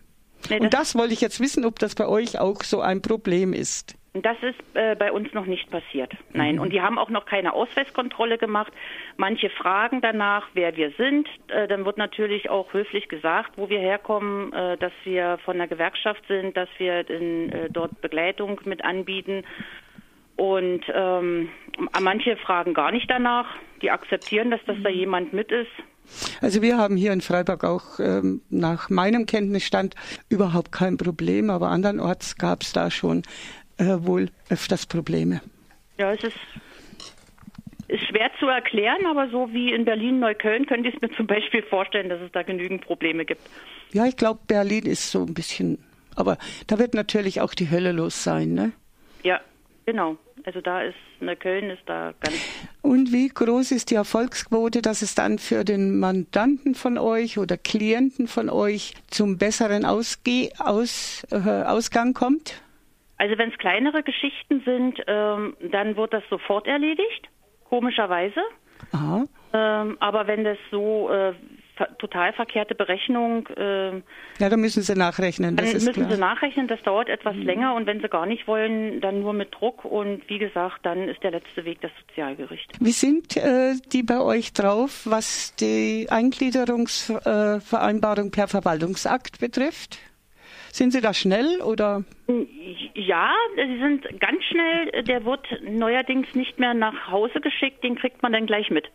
Nee, 0.48 0.58
das 0.58 0.64
und 0.64 0.74
das 0.74 0.94
wollte 0.94 1.12
ich 1.12 1.20
jetzt 1.20 1.40
wissen, 1.40 1.64
ob 1.64 1.78
das 1.78 1.94
bei 1.94 2.06
euch 2.06 2.38
auch 2.38 2.62
so 2.64 2.80
ein 2.80 3.02
Problem 3.02 3.52
ist. 3.52 3.94
Das 4.12 4.36
ist 4.42 4.58
äh, 4.74 4.96
bei 4.96 5.12
uns 5.12 5.32
noch 5.34 5.46
nicht 5.46 5.70
passiert. 5.70 6.12
Nein. 6.32 6.56
Mhm. 6.56 6.62
Und 6.62 6.72
die 6.72 6.80
haben 6.80 6.98
auch 6.98 7.10
noch 7.10 7.26
keine 7.26 7.52
Ausweiskontrolle 7.52 8.38
gemacht. 8.38 8.72
Manche 9.16 9.50
fragen 9.50 10.00
danach, 10.00 10.48
wer 10.52 10.76
wir 10.76 10.90
sind. 10.98 11.28
Äh, 11.46 11.68
dann 11.68 11.84
wird 11.84 11.96
natürlich 11.96 12.50
auch 12.50 12.72
höflich 12.72 13.08
gesagt, 13.08 13.52
wo 13.56 13.68
wir 13.68 13.78
herkommen, 13.78 14.52
äh, 14.52 14.76
dass 14.78 14.92
wir 15.04 15.38
von 15.44 15.58
der 15.58 15.68
Gewerkschaft 15.68 16.26
sind, 16.26 16.56
dass 16.56 16.68
wir 16.78 17.08
in, 17.08 17.52
äh, 17.52 17.70
dort 17.70 18.00
Begleitung 18.00 18.60
mit 18.64 18.84
anbieten. 18.84 19.44
Und 20.34 20.82
ähm, 20.92 21.50
manche 22.00 22.36
fragen 22.36 22.74
gar 22.74 22.90
nicht 22.90 23.08
danach. 23.08 23.46
Die 23.80 23.92
akzeptieren, 23.92 24.50
dass 24.50 24.60
das 24.66 24.76
da 24.82 24.90
mhm. 24.90 24.96
jemand 24.96 25.32
mit 25.32 25.52
ist. 25.52 25.70
Also 26.40 26.62
wir 26.62 26.76
haben 26.76 26.96
hier 26.96 27.12
in 27.12 27.20
Freiburg 27.20 27.62
auch 27.64 28.00
ähm, 28.00 28.40
nach 28.50 28.90
meinem 28.90 29.26
Kenntnisstand 29.26 29.94
überhaupt 30.28 30.72
kein 30.72 30.96
Problem, 30.96 31.50
aber 31.50 31.68
andernorts 31.68 32.36
gab 32.36 32.62
es 32.62 32.72
da 32.72 32.90
schon 32.90 33.22
äh, 33.80 34.06
wohl 34.06 34.28
öfters 34.50 34.86
Probleme. 34.86 35.40
Ja, 35.98 36.12
es 36.12 36.22
ist, 36.22 36.36
ist 37.88 38.04
schwer 38.06 38.30
zu 38.38 38.46
erklären, 38.46 39.06
aber 39.06 39.28
so 39.30 39.52
wie 39.52 39.72
in 39.72 39.84
Berlin-Neukölln 39.84 40.66
könnte 40.66 40.88
ich 40.88 40.94
es 40.94 41.00
mir 41.00 41.10
zum 41.16 41.26
Beispiel 41.26 41.62
vorstellen, 41.62 42.08
dass 42.08 42.20
es 42.20 42.30
da 42.32 42.42
genügend 42.42 42.84
Probleme 42.84 43.24
gibt. 43.24 43.42
Ja, 43.92 44.06
ich 44.06 44.16
glaube, 44.16 44.40
Berlin 44.46 44.86
ist 44.86 45.10
so 45.10 45.22
ein 45.22 45.34
bisschen, 45.34 45.78
aber 46.14 46.38
da 46.66 46.78
wird 46.78 46.94
natürlich 46.94 47.40
auch 47.40 47.54
die 47.54 47.70
Hölle 47.70 47.92
los 47.92 48.22
sein, 48.22 48.54
ne? 48.54 48.72
Ja, 49.22 49.40
genau. 49.86 50.16
Also 50.44 50.60
da 50.60 50.82
ist, 50.82 50.96
Neukölln 51.20 51.70
ist 51.70 51.82
da 51.86 52.14
ganz. 52.20 52.34
Und 52.80 53.12
wie 53.12 53.28
groß 53.28 53.72
ist 53.72 53.90
die 53.90 53.94
Erfolgsquote, 53.96 54.80
dass 54.80 55.02
es 55.02 55.14
dann 55.14 55.38
für 55.38 55.64
den 55.64 55.98
Mandanten 55.98 56.74
von 56.74 56.96
euch 56.96 57.38
oder 57.38 57.58
Klienten 57.58 58.26
von 58.26 58.48
euch 58.48 58.94
zum 59.08 59.36
besseren 59.36 59.84
Ausge 59.84 60.50
Aus, 60.58 61.26
äh, 61.30 61.36
Ausgang 61.36 62.14
kommt? 62.14 62.62
Also 63.20 63.36
wenn 63.36 63.50
es 63.50 63.58
kleinere 63.58 64.02
Geschichten 64.02 64.62
sind, 64.64 64.98
ähm, 65.06 65.54
dann 65.70 65.94
wird 65.96 66.14
das 66.14 66.22
sofort 66.30 66.66
erledigt, 66.66 67.28
komischerweise. 67.64 68.40
Aha. 68.92 69.26
Ähm, 69.52 69.98
aber 70.00 70.26
wenn 70.26 70.42
das 70.42 70.56
so 70.70 71.10
äh, 71.10 71.34
total 71.98 72.32
verkehrte 72.32 72.74
Berechnung. 72.74 73.46
Äh, 73.48 73.96
ja, 74.38 74.48
da 74.48 74.56
müssen 74.56 74.82
Sie 74.82 74.94
nachrechnen. 74.94 75.56
Das 75.56 75.66
dann 75.66 75.74
müssen 75.74 75.92
klar. 75.92 76.10
Sie 76.10 76.16
nachrechnen, 76.18 76.66
das 76.66 76.80
dauert 76.82 77.10
etwas 77.10 77.36
mhm. 77.36 77.42
länger 77.42 77.74
und 77.74 77.84
wenn 77.86 78.00
Sie 78.00 78.08
gar 78.08 78.24
nicht 78.24 78.48
wollen, 78.48 79.02
dann 79.02 79.20
nur 79.20 79.34
mit 79.34 79.54
Druck 79.54 79.84
und 79.84 80.26
wie 80.28 80.38
gesagt, 80.38 80.86
dann 80.86 81.06
ist 81.06 81.22
der 81.22 81.32
letzte 81.32 81.66
Weg 81.66 81.82
das 81.82 81.90
Sozialgericht. 82.06 82.72
Wie 82.80 82.92
sind 82.92 83.36
äh, 83.36 83.74
die 83.92 84.02
bei 84.02 84.22
euch 84.22 84.54
drauf, 84.54 85.02
was 85.04 85.54
die 85.56 86.06
Eingliederungsvereinbarung 86.08 88.28
äh, 88.28 88.30
per 88.30 88.48
Verwaltungsakt 88.48 89.40
betrifft? 89.40 89.98
Sind 90.72 90.92
Sie 90.92 91.00
da 91.00 91.12
schnell 91.12 91.60
oder? 91.62 92.04
Ja, 92.94 93.32
Sie 93.56 93.78
sind 93.78 94.20
ganz 94.20 94.42
schnell. 94.44 95.02
Der 95.02 95.24
wird 95.24 95.46
neuerdings 95.62 96.34
nicht 96.34 96.58
mehr 96.58 96.74
nach 96.74 97.10
Hause 97.10 97.40
geschickt, 97.40 97.82
den 97.82 97.96
kriegt 97.96 98.22
man 98.22 98.32
dann 98.32 98.46
gleich 98.46 98.70
mit. 98.70 98.88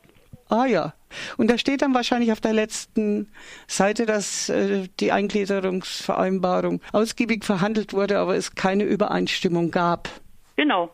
Ah 0.50 0.65
ja. 0.65 0.94
Und 1.38 1.50
da 1.50 1.58
steht 1.58 1.82
dann 1.82 1.94
wahrscheinlich 1.94 2.32
auf 2.32 2.41
der 2.41 2.53
letzten 2.53 3.29
Seite, 3.67 4.05
dass 4.05 4.50
äh, 4.50 4.88
die 5.00 5.12
Eingliederungsvereinbarung 5.12 6.82
ausgiebig 6.91 7.44
verhandelt 7.44 7.94
wurde, 7.94 8.20
aber 8.20 8.36
es 8.36 8.53
keine 8.53 8.84
Übereinstimmung 8.84 9.72
gab. 9.72 10.10
Genau. 10.55 10.91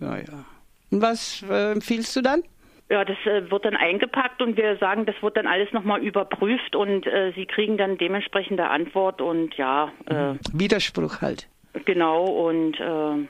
Ja, 0.00 0.16
ja. 0.16 0.44
Und 0.90 1.02
was 1.02 1.44
äh, 1.48 1.72
empfiehlst 1.72 2.16
du 2.16 2.22
dann? 2.22 2.42
Ja, 2.90 3.04
das 3.04 3.18
äh, 3.26 3.50
wird 3.50 3.66
dann 3.66 3.76
eingepackt 3.76 4.40
und 4.40 4.56
wir 4.56 4.76
sagen, 4.78 5.04
das 5.04 5.14
wird 5.20 5.36
dann 5.36 5.46
alles 5.46 5.72
nochmal 5.72 6.02
überprüft 6.02 6.74
und 6.74 7.06
äh, 7.06 7.32
Sie 7.34 7.44
kriegen 7.44 7.76
dann 7.76 7.98
dementsprechende 7.98 8.68
Antwort 8.68 9.20
und 9.20 9.54
ja. 9.56 9.92
Äh, 10.06 10.34
Widerspruch 10.54 11.20
halt. 11.20 11.48
Genau 11.84 12.24
und 12.24 12.80
äh, 12.80 13.28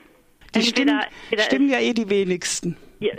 die 0.55 0.61
stimmen, 0.61 1.01
stimmen 1.37 1.69
ja 1.69 1.79
eh 1.79 1.93
die 1.93 2.09
wenigsten. 2.09 2.77
Ja, 2.99 3.13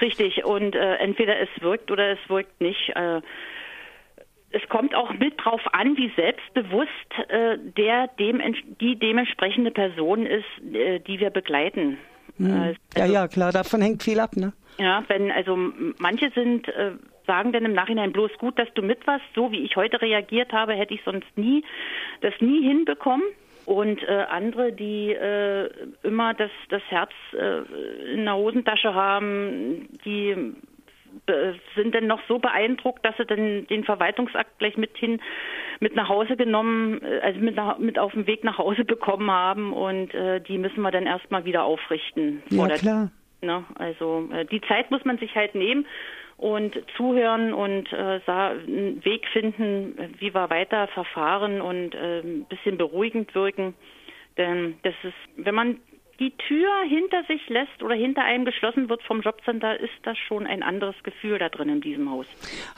richtig 0.00 0.44
und 0.44 0.74
äh, 0.74 0.94
entweder 0.96 1.40
es 1.40 1.48
wirkt 1.60 1.90
oder 1.90 2.10
es 2.12 2.18
wirkt 2.28 2.60
nicht. 2.60 2.92
Es 4.54 4.68
kommt 4.68 4.94
auch 4.94 5.12
mit 5.14 5.34
drauf 5.42 5.62
an, 5.72 5.96
wie 5.96 6.12
selbstbewusst 6.14 6.88
der 7.76 8.08
dem 8.18 8.40
die 8.80 8.96
dementsprechende 8.96 9.70
Person 9.70 10.26
ist, 10.26 10.44
die 10.60 11.18
wir 11.18 11.30
begleiten. 11.30 11.98
Hm. 12.46 12.60
Also, 12.60 12.78
ja, 12.96 13.06
ja, 13.06 13.28
klar, 13.28 13.52
davon 13.52 13.80
hängt 13.80 14.02
viel 14.02 14.20
ab, 14.20 14.36
ne? 14.36 14.52
Ja, 14.78 15.04
wenn 15.08 15.30
also 15.30 15.56
manche 15.98 16.30
sind 16.34 16.68
äh, 16.68 16.92
sagen 17.26 17.52
dann 17.52 17.64
im 17.64 17.74
Nachhinein 17.74 18.12
bloß 18.12 18.32
gut, 18.38 18.58
dass 18.58 18.72
du 18.74 18.82
mit 18.82 19.06
warst. 19.06 19.24
So 19.34 19.52
wie 19.52 19.64
ich 19.64 19.76
heute 19.76 20.00
reagiert 20.00 20.52
habe, 20.52 20.74
hätte 20.74 20.94
ich 20.94 21.02
sonst 21.04 21.26
nie 21.36 21.64
das 22.20 22.34
nie 22.40 22.66
hinbekommen. 22.66 23.26
Und 23.64 24.02
äh, 24.02 24.26
andere, 24.28 24.72
die 24.72 25.12
äh, 25.12 25.70
immer 26.02 26.34
das, 26.34 26.50
das 26.68 26.82
Herz 26.88 27.12
äh, 27.32 28.12
in 28.12 28.24
der 28.24 28.34
Hosentasche 28.34 28.92
haben, 28.92 29.88
die 30.04 30.54
sind 31.76 31.94
dann 31.94 32.06
noch 32.06 32.20
so 32.26 32.38
beeindruckt, 32.38 33.04
dass 33.04 33.16
sie 33.18 33.26
dann 33.26 33.66
den 33.66 33.84
Verwaltungsakt 33.84 34.58
gleich 34.58 34.76
mit 34.76 34.96
hin 34.96 35.20
mit 35.82 35.96
nach 35.96 36.08
Hause 36.08 36.36
genommen, 36.36 37.02
äh, 37.02 37.18
also 37.18 37.40
mit, 37.40 37.56
nach, 37.56 37.78
mit 37.78 37.98
auf 37.98 38.12
dem 38.12 38.26
Weg 38.26 38.44
nach 38.44 38.56
Hause 38.56 38.84
bekommen 38.84 39.30
haben 39.30 39.72
und 39.72 40.14
äh, 40.14 40.40
die 40.40 40.56
müssen 40.56 40.80
wir 40.80 40.92
dann 40.92 41.06
erstmal 41.06 41.44
wieder 41.44 41.64
aufrichten. 41.64 42.42
Ja, 42.50 42.68
klar. 42.68 43.10
Ne? 43.42 43.64
Also 43.74 44.28
äh, 44.32 44.44
die 44.44 44.60
Zeit 44.62 44.92
muss 44.92 45.04
man 45.04 45.18
sich 45.18 45.34
halt 45.34 45.56
nehmen 45.56 45.84
und 46.36 46.80
zuhören 46.96 47.52
und 47.52 47.92
äh, 47.92 48.20
einen 48.26 49.04
Weg 49.04 49.26
finden, 49.32 49.96
wie 50.18 50.32
wir 50.32 50.50
weiter 50.50 50.86
verfahren 50.88 51.60
und 51.60 51.96
äh, 51.96 52.20
ein 52.20 52.44
bisschen 52.48 52.78
beruhigend 52.78 53.34
wirken. 53.34 53.74
Denn 54.38 54.76
das 54.84 54.94
ist, 55.02 55.44
wenn 55.44 55.54
man 55.54 55.78
die 56.18 56.30
Tür 56.36 56.68
hinter 56.88 57.24
sich 57.24 57.48
lässt 57.48 57.82
oder 57.82 57.94
hinter 57.94 58.22
einem 58.22 58.44
geschlossen 58.44 58.88
wird 58.88 59.02
vom 59.02 59.20
Jobcenter, 59.20 59.78
ist 59.80 59.92
das 60.02 60.16
schon 60.18 60.46
ein 60.46 60.62
anderes 60.62 60.94
Gefühl 61.02 61.38
da 61.38 61.48
drin 61.48 61.68
in 61.68 61.80
diesem 61.80 62.10
Haus. 62.10 62.26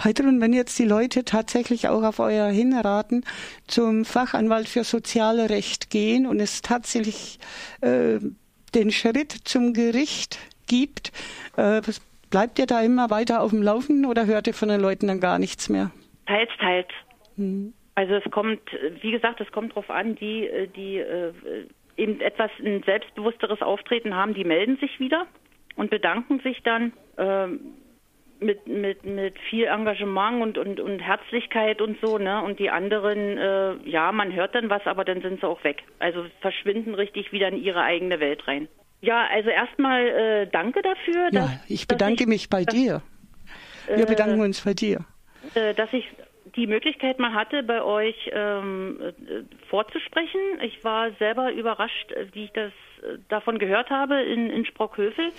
Heidrun, 0.03 0.40
wenn 0.40 0.53
jetzt 0.53 0.79
die 0.79 0.85
Leute 0.85 1.25
tatsächlich 1.25 1.88
auch 1.88 2.03
auf 2.03 2.18
euer 2.18 2.49
Hinraten 2.49 3.25
zum 3.66 4.05
Fachanwalt 4.05 4.68
für 4.68 4.85
Sozialrecht 4.85 5.90
gehen 5.90 6.27
und 6.27 6.40
es 6.40 6.62
tatsächlich 6.62 7.38
äh, 7.81 8.18
den 8.75 8.90
Schritt 8.90 9.33
zum 9.33 9.73
Gericht 9.73 10.38
gibt, 10.66 11.12
äh, 11.57 11.81
bleibt 12.31 12.59
ihr 12.59 12.66
da 12.66 12.81
immer 12.83 13.11
weiter 13.11 13.42
auf 13.42 13.51
dem 13.51 13.62
Laufenden 13.62 14.07
oder 14.07 14.27
hört 14.27 14.47
ihr 14.47 14.55
von 14.55 14.68
den 14.68 14.81
Leuten 14.81 15.07
dann 15.07 15.20
gar 15.20 15.38
nichts 15.38 15.68
mehr? 15.68 15.90
Teils, 16.27 16.51
teils. 16.59 16.88
Mhm. 17.37 17.75
Also 17.97 18.14
es 18.14 18.31
kommt, 18.33 18.61
wie 19.03 19.12
gesagt, 19.12 19.40
es 19.40 19.51
kommt 19.53 19.70
darauf 19.70 19.88
an, 19.88 20.16
die, 20.16 20.47
äh, 20.47 20.66
die 20.66 20.99
äh, 20.99 21.33
eben 21.96 22.20
etwas 22.20 22.50
ein 22.59 22.83
selbstbewussteres 22.85 23.62
Auftreten 23.62 24.14
haben, 24.14 24.35
die 24.35 24.44
melden 24.44 24.76
sich 24.78 24.98
wieder 25.00 25.26
und 25.76 25.90
bedanken 25.90 26.40
sich 26.40 26.62
dann 26.62 26.92
äh, 27.16 27.46
mit, 28.40 28.66
mit, 28.66 29.04
mit 29.04 29.38
viel 29.50 29.64
Engagement 29.64 30.42
und, 30.42 30.59
und, 30.59 30.80
und 30.80 31.00
Herzlichkeit 31.00 31.80
und 31.80 31.98
so, 32.02 32.18
ne? 32.18 32.42
Und 32.42 32.59
die 32.59 32.70
anderen, 32.70 33.38
äh, 33.38 33.74
ja, 33.88 34.12
man 34.12 34.33
hört 34.33 34.54
dann 34.54 34.70
was, 34.70 34.87
aber 34.87 35.04
dann 35.04 35.22
sind 35.22 35.40
sie 35.40 35.46
auch 35.46 35.62
weg. 35.64 35.83
Also 35.98 36.26
verschwinden 36.40 36.94
richtig 36.94 37.33
wieder 37.33 37.48
in 37.48 37.62
ihre 37.62 37.83
eigene 37.83 38.20
Welt 38.20 38.46
rein. 38.46 38.68
Ja, 39.00 39.26
also 39.30 39.50
erstmal 39.50 40.07
äh, 40.07 40.46
danke 40.50 40.83
dafür. 40.83 41.30
Dass, 41.30 41.50
ja, 41.50 41.61
ich 41.68 41.87
bedanke 41.87 42.24
ich, 42.24 42.28
mich 42.28 42.48
bei 42.48 42.64
dass, 42.64 42.74
dir. 42.74 43.02
Wir 43.94 44.07
bedanken 44.07 44.40
uns 44.40 44.62
bei 44.62 44.72
dir. 44.72 45.04
Äh, 45.54 45.74
dass 45.74 45.92
ich 45.92 46.09
die 46.56 46.66
Möglichkeit 46.66 47.18
mal 47.18 47.34
hatte, 47.34 47.62
bei 47.62 47.82
euch 47.82 48.30
ähm, 48.32 49.00
äh, 49.00 49.42
vorzusprechen. 49.68 50.40
Ich 50.62 50.84
war 50.84 51.10
selber 51.18 51.52
überrascht, 51.52 52.12
äh, 52.12 52.26
wie 52.32 52.44
ich 52.44 52.52
das 52.52 52.72
äh, 53.02 53.18
davon 53.28 53.58
gehört 53.58 53.90
habe 53.90 54.22
in, 54.22 54.50
in 54.50 54.64
Sprockhövel. 54.64 55.30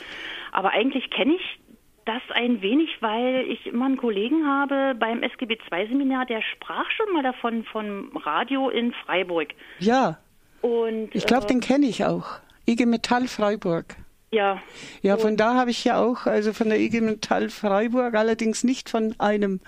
Aber 0.51 0.71
eigentlich 0.71 1.09
kenne 1.09 1.35
ich 1.35 1.59
das 2.05 2.21
ein 2.33 2.61
wenig, 2.61 3.01
weil 3.01 3.45
ich 3.49 3.65
immer 3.65 3.85
einen 3.85 3.97
Kollegen 3.97 4.45
habe 4.45 4.95
beim 4.97 5.23
SGB 5.23 5.57
II-Seminar, 5.71 6.25
der 6.25 6.41
sprach 6.41 6.89
schon 6.91 7.13
mal 7.13 7.23
davon, 7.23 7.63
vom 7.63 8.15
Radio 8.17 8.69
in 8.69 8.93
Freiburg. 8.93 9.49
Ja. 9.79 10.19
Und, 10.61 11.13
ich 11.13 11.25
glaube, 11.25 11.45
äh, 11.45 11.47
den 11.47 11.61
kenne 11.61 11.87
ich 11.87 12.05
auch. 12.05 12.39
IG 12.67 12.85
Metall 12.85 13.27
Freiburg. 13.27 13.95
Ja. 14.31 14.61
Ja, 15.01 15.17
von 15.17 15.37
da 15.37 15.55
habe 15.55 15.71
ich 15.71 15.83
ja 15.85 15.97
auch, 15.97 16.25
also 16.25 16.53
von 16.53 16.69
der 16.69 16.79
IG 16.79 17.01
Metall 17.01 17.49
Freiburg, 17.49 18.15
allerdings 18.15 18.63
nicht 18.63 18.89
von 18.89 19.15
einem 19.19 19.61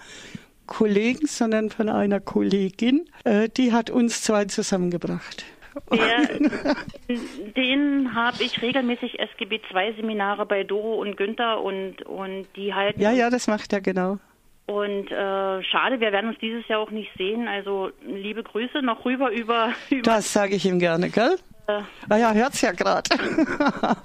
Kollegen, 0.68 1.26
sondern 1.26 1.70
von 1.70 1.90
einer 1.90 2.20
Kollegin. 2.20 3.10
Äh, 3.24 3.50
die 3.50 3.72
hat 3.72 3.90
uns 3.90 4.22
zwei 4.22 4.46
zusammengebracht. 4.46 5.46
Der, 5.92 6.28
den 7.56 8.14
habe 8.14 8.44
ich 8.44 8.62
regelmäßig 8.62 9.20
SGB 9.20 9.62
II 9.74 9.96
Seminare 9.96 10.46
bei 10.46 10.64
Doro 10.64 10.96
und 11.02 11.18
Günther 11.18 11.62
und, 11.62 12.04
und 12.04 12.48
die 12.56 12.74
halten. 12.74 13.02
Ja, 13.02 13.12
ja, 13.12 13.30
das 13.30 13.48
macht 13.48 13.74
er 13.74 13.82
genau. 13.82 14.20
Und 14.66 15.10
äh, 15.12 15.64
schade, 15.64 16.02
wir 16.02 16.12
werden 16.12 16.30
uns 16.30 16.40
dieses 16.40 16.68
Jahr 16.68 16.82
auch 16.82 16.92
nicht 16.92 17.10
sehen. 17.18 17.48
Also 17.48 17.90
liebe 18.06 18.44
Grüße 18.44 18.82
noch 18.82 19.06
rüber 19.06 19.32
über. 19.32 19.72
über 19.90 20.02
das 20.02 20.34
sage 20.34 20.56
ich 20.56 20.66
ihm 20.66 20.80
gerne, 20.80 21.10
gell? 21.10 21.38
Naja, 22.08 22.34
hört's 22.34 22.62
ja 22.62 22.72
gerade. 22.72 23.10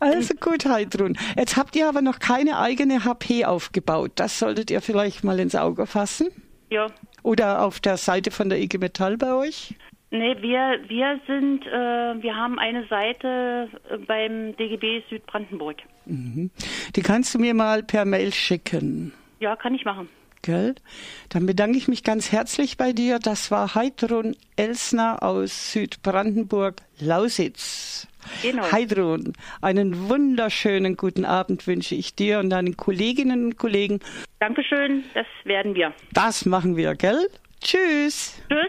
also 0.00 0.34
gut, 0.34 0.64
Heidrun. 0.66 1.16
Jetzt 1.36 1.56
habt 1.56 1.74
ihr 1.76 1.88
aber 1.88 2.02
noch 2.02 2.18
keine 2.18 2.58
eigene 2.58 3.04
HP 3.04 3.44
aufgebaut. 3.44 4.12
Das 4.14 4.38
solltet 4.38 4.70
ihr 4.70 4.80
vielleicht 4.80 5.24
mal 5.24 5.40
ins 5.40 5.54
Auge 5.56 5.86
fassen. 5.86 6.28
ja. 6.70 6.86
Oder 7.22 7.62
auf 7.62 7.80
der 7.80 7.96
Seite 7.96 8.30
von 8.30 8.50
der 8.50 8.60
IG 8.60 8.76
Metall 8.76 9.16
bei 9.16 9.32
euch. 9.32 9.74
Nee, 10.10 10.36
wir, 10.42 10.78
wir 10.88 11.18
sind, 11.26 11.66
äh, 11.66 12.22
wir 12.22 12.36
haben 12.36 12.58
eine 12.58 12.86
Seite 12.86 13.68
äh, 13.90 13.96
beim 13.96 14.54
DGB 14.56 15.02
Südbrandenburg. 15.08 15.78
Die 16.06 17.02
kannst 17.02 17.34
du 17.34 17.38
mir 17.38 17.54
mal 17.54 17.82
per 17.82 18.04
Mail 18.04 18.32
schicken. 18.32 19.12
Ja, 19.40 19.56
kann 19.56 19.74
ich 19.74 19.84
machen. 19.84 20.08
Gell? 20.44 20.76
Dann 21.30 21.46
bedanke 21.46 21.78
ich 21.78 21.88
mich 21.88 22.04
ganz 22.04 22.30
herzlich 22.30 22.76
bei 22.76 22.92
dir. 22.92 23.18
Das 23.18 23.50
war 23.50 23.74
Heidrun 23.74 24.36
Elsner 24.56 25.22
aus 25.22 25.72
Südbrandenburg-Lausitz. 25.72 28.06
Genau. 28.42 28.70
Heidrun, 28.70 29.32
einen 29.62 30.10
wunderschönen 30.10 30.98
guten 30.98 31.24
Abend 31.24 31.66
wünsche 31.66 31.94
ich 31.94 32.14
dir 32.14 32.40
und 32.40 32.50
deinen 32.50 32.76
Kolleginnen 32.76 33.46
und 33.46 33.56
Kollegen. 33.56 34.00
Dankeschön, 34.38 35.04
das 35.14 35.24
werden 35.44 35.74
wir. 35.74 35.94
Das 36.12 36.44
machen 36.44 36.76
wir, 36.76 36.94
gell? 36.94 37.26
Tschüss. 37.62 38.38
Tschüss. 38.50 38.60